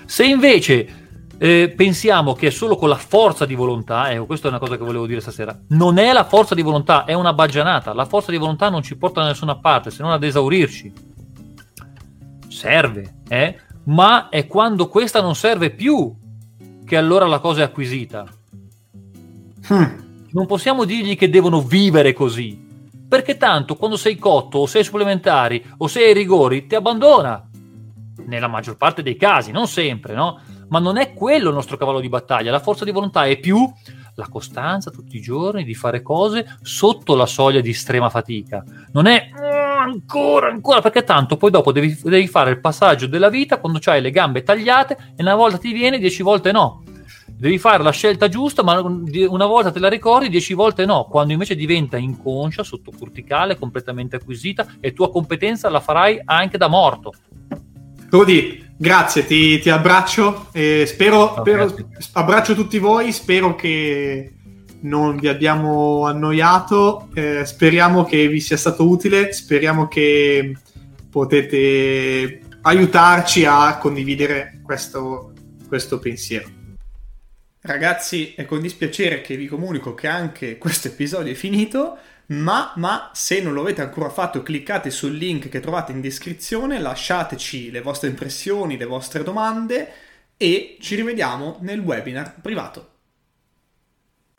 Se 0.06 0.24
invece 0.24 1.02
eh, 1.38 1.72
pensiamo 1.74 2.34
che 2.34 2.48
è 2.48 2.50
solo 2.50 2.76
con 2.76 2.88
la 2.88 2.96
forza 2.96 3.44
di 3.44 3.54
volontà, 3.54 4.10
ecco, 4.10 4.26
questa 4.26 4.46
è 4.46 4.50
una 4.50 4.58
cosa 4.58 4.76
che 4.76 4.84
volevo 4.84 5.06
dire 5.06 5.20
stasera, 5.20 5.58
non 5.68 5.98
è 5.98 6.12
la 6.12 6.24
forza 6.24 6.54
di 6.54 6.62
volontà, 6.62 7.04
è 7.04 7.12
una 7.12 7.32
baggianata. 7.32 7.92
La 7.92 8.06
forza 8.06 8.30
di 8.30 8.36
volontà 8.36 8.70
non 8.70 8.82
ci 8.82 8.96
porta 8.96 9.20
da 9.20 9.28
nessuna 9.28 9.56
parte 9.56 9.90
se 9.90 10.02
non 10.02 10.12
ad 10.12 10.22
esaurirci. 10.22 10.92
Serve, 12.48 13.16
eh? 13.28 13.58
ma 13.84 14.28
è 14.28 14.46
quando 14.46 14.88
questa 14.88 15.20
non 15.20 15.34
serve 15.34 15.70
più 15.70 16.14
che 16.84 16.96
allora 16.96 17.26
la 17.26 17.38
cosa 17.38 17.60
è 17.60 17.64
acquisita. 17.64 18.26
Hmm. 19.68 20.02
Non 20.30 20.46
possiamo 20.46 20.84
dirgli 20.84 21.16
che 21.16 21.30
devono 21.30 21.60
vivere 21.60 22.12
così, 22.12 22.63
perché 23.08 23.36
tanto 23.36 23.76
quando 23.76 23.96
sei 23.96 24.16
cotto 24.16 24.58
o 24.58 24.66
sei 24.66 24.84
supplementari 24.84 25.64
o 25.78 25.86
sei 25.86 26.08
ai 26.08 26.14
rigori 26.14 26.66
ti 26.66 26.74
abbandona. 26.74 27.48
Nella 28.26 28.48
maggior 28.48 28.76
parte 28.76 29.02
dei 29.02 29.16
casi, 29.16 29.50
non 29.50 29.66
sempre, 29.66 30.14
no? 30.14 30.40
ma 30.68 30.78
non 30.78 30.96
è 30.96 31.12
quello 31.12 31.48
il 31.48 31.54
nostro 31.54 31.76
cavallo 31.76 32.00
di 32.00 32.08
battaglia. 32.08 32.50
La 32.50 32.58
forza 32.58 32.84
di 32.84 32.90
volontà 32.90 33.26
è 33.26 33.38
più 33.38 33.70
la 34.16 34.28
costanza 34.28 34.90
tutti 34.90 35.16
i 35.16 35.20
giorni 35.20 35.64
di 35.64 35.74
fare 35.74 36.02
cose 36.02 36.56
sotto 36.62 37.16
la 37.16 37.26
soglia 37.26 37.60
di 37.60 37.70
estrema 37.70 38.10
fatica. 38.10 38.64
Non 38.92 39.06
è 39.06 39.30
ancora, 39.34 40.48
ancora, 40.48 40.80
perché 40.80 41.04
tanto 41.04 41.36
poi 41.36 41.50
dopo 41.50 41.72
devi, 41.72 41.98
devi 42.02 42.26
fare 42.26 42.50
il 42.50 42.60
passaggio 42.60 43.06
della 43.06 43.28
vita 43.28 43.58
quando 43.58 43.80
hai 43.84 44.00
le 44.00 44.10
gambe 44.10 44.42
tagliate 44.42 44.96
e 45.16 45.22
una 45.22 45.34
volta 45.34 45.58
ti 45.58 45.72
viene, 45.72 45.98
dieci 45.98 46.22
volte 46.22 46.52
no. 46.52 46.82
Devi 47.36 47.58
fare 47.58 47.82
la 47.82 47.90
scelta 47.90 48.28
giusta, 48.28 48.62
ma 48.62 48.80
una 48.80 49.46
volta 49.46 49.70
te 49.70 49.78
la 49.78 49.88
ricordi, 49.88 50.28
dieci 50.28 50.54
volte 50.54 50.86
no. 50.86 51.06
Quando 51.10 51.32
invece 51.32 51.56
diventa 51.56 51.96
inconscia, 51.96 52.62
sottocorticale, 52.62 53.58
completamente 53.58 54.16
acquisita, 54.16 54.66
e 54.80 54.92
tua 54.92 55.10
competenza 55.10 55.68
la 55.68 55.80
farai 55.80 56.20
anche 56.24 56.56
da 56.56 56.68
morto. 56.68 57.12
Rudy, 58.08 58.64
grazie, 58.76 59.26
ti, 59.26 59.58
ti 59.58 59.68
abbraccio 59.68 60.46
e 60.52 60.84
spero, 60.86 61.34
spero, 61.38 61.74
abbraccio 62.12 62.54
tutti 62.54 62.78
voi, 62.78 63.12
spero 63.12 63.56
che 63.56 64.34
non 64.82 65.16
vi 65.16 65.28
abbiamo 65.28 66.06
annoiato, 66.06 67.08
eh, 67.14 67.44
speriamo 67.44 68.04
che 68.04 68.28
vi 68.28 68.40
sia 68.40 68.56
stato 68.56 68.88
utile, 68.88 69.32
speriamo 69.32 69.88
che 69.88 70.56
potete 71.10 72.40
aiutarci 72.62 73.44
a 73.44 73.78
condividere 73.78 74.60
questo, 74.62 75.32
questo 75.66 75.98
pensiero. 75.98 76.53
Ragazzi, 77.66 78.34
è 78.34 78.44
con 78.44 78.60
dispiacere 78.60 79.22
che 79.22 79.38
vi 79.38 79.46
comunico 79.46 79.94
che 79.94 80.06
anche 80.06 80.58
questo 80.58 80.88
episodio 80.88 81.32
è 81.32 81.34
finito 81.34 81.96
ma, 82.26 82.74
ma, 82.76 83.10
se 83.14 83.40
non 83.40 83.54
lo 83.54 83.62
avete 83.62 83.80
ancora 83.80 84.10
fatto 84.10 84.42
cliccate 84.42 84.90
sul 84.90 85.16
link 85.16 85.48
che 85.48 85.60
trovate 85.60 85.92
in 85.92 86.02
descrizione, 86.02 86.78
lasciateci 86.78 87.70
le 87.70 87.80
vostre 87.80 88.08
impressioni, 88.08 88.76
le 88.76 88.84
vostre 88.84 89.22
domande 89.22 89.92
e 90.36 90.76
ci 90.78 90.94
rivediamo 90.94 91.58
nel 91.60 91.80
webinar 91.80 92.38
privato. 92.42 92.90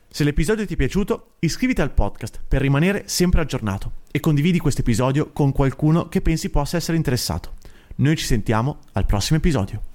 Se 0.08 0.22
l'episodio 0.22 0.64
ti 0.64 0.74
è 0.74 0.76
piaciuto, 0.76 1.34
iscriviti 1.40 1.80
al 1.80 1.92
podcast 1.92 2.40
per 2.46 2.60
rimanere 2.60 3.02
sempre 3.06 3.40
aggiornato 3.40 4.04
e 4.12 4.20
condividi 4.20 4.60
questo 4.60 4.82
episodio 4.82 5.32
con 5.32 5.50
qualcuno 5.50 6.08
che 6.08 6.20
pensi 6.20 6.48
possa 6.48 6.76
essere 6.76 6.96
interessato. 6.96 7.54
Noi 7.96 8.14
ci 8.14 8.24
sentiamo 8.24 8.82
al 8.92 9.04
prossimo 9.04 9.38
episodio. 9.38 9.94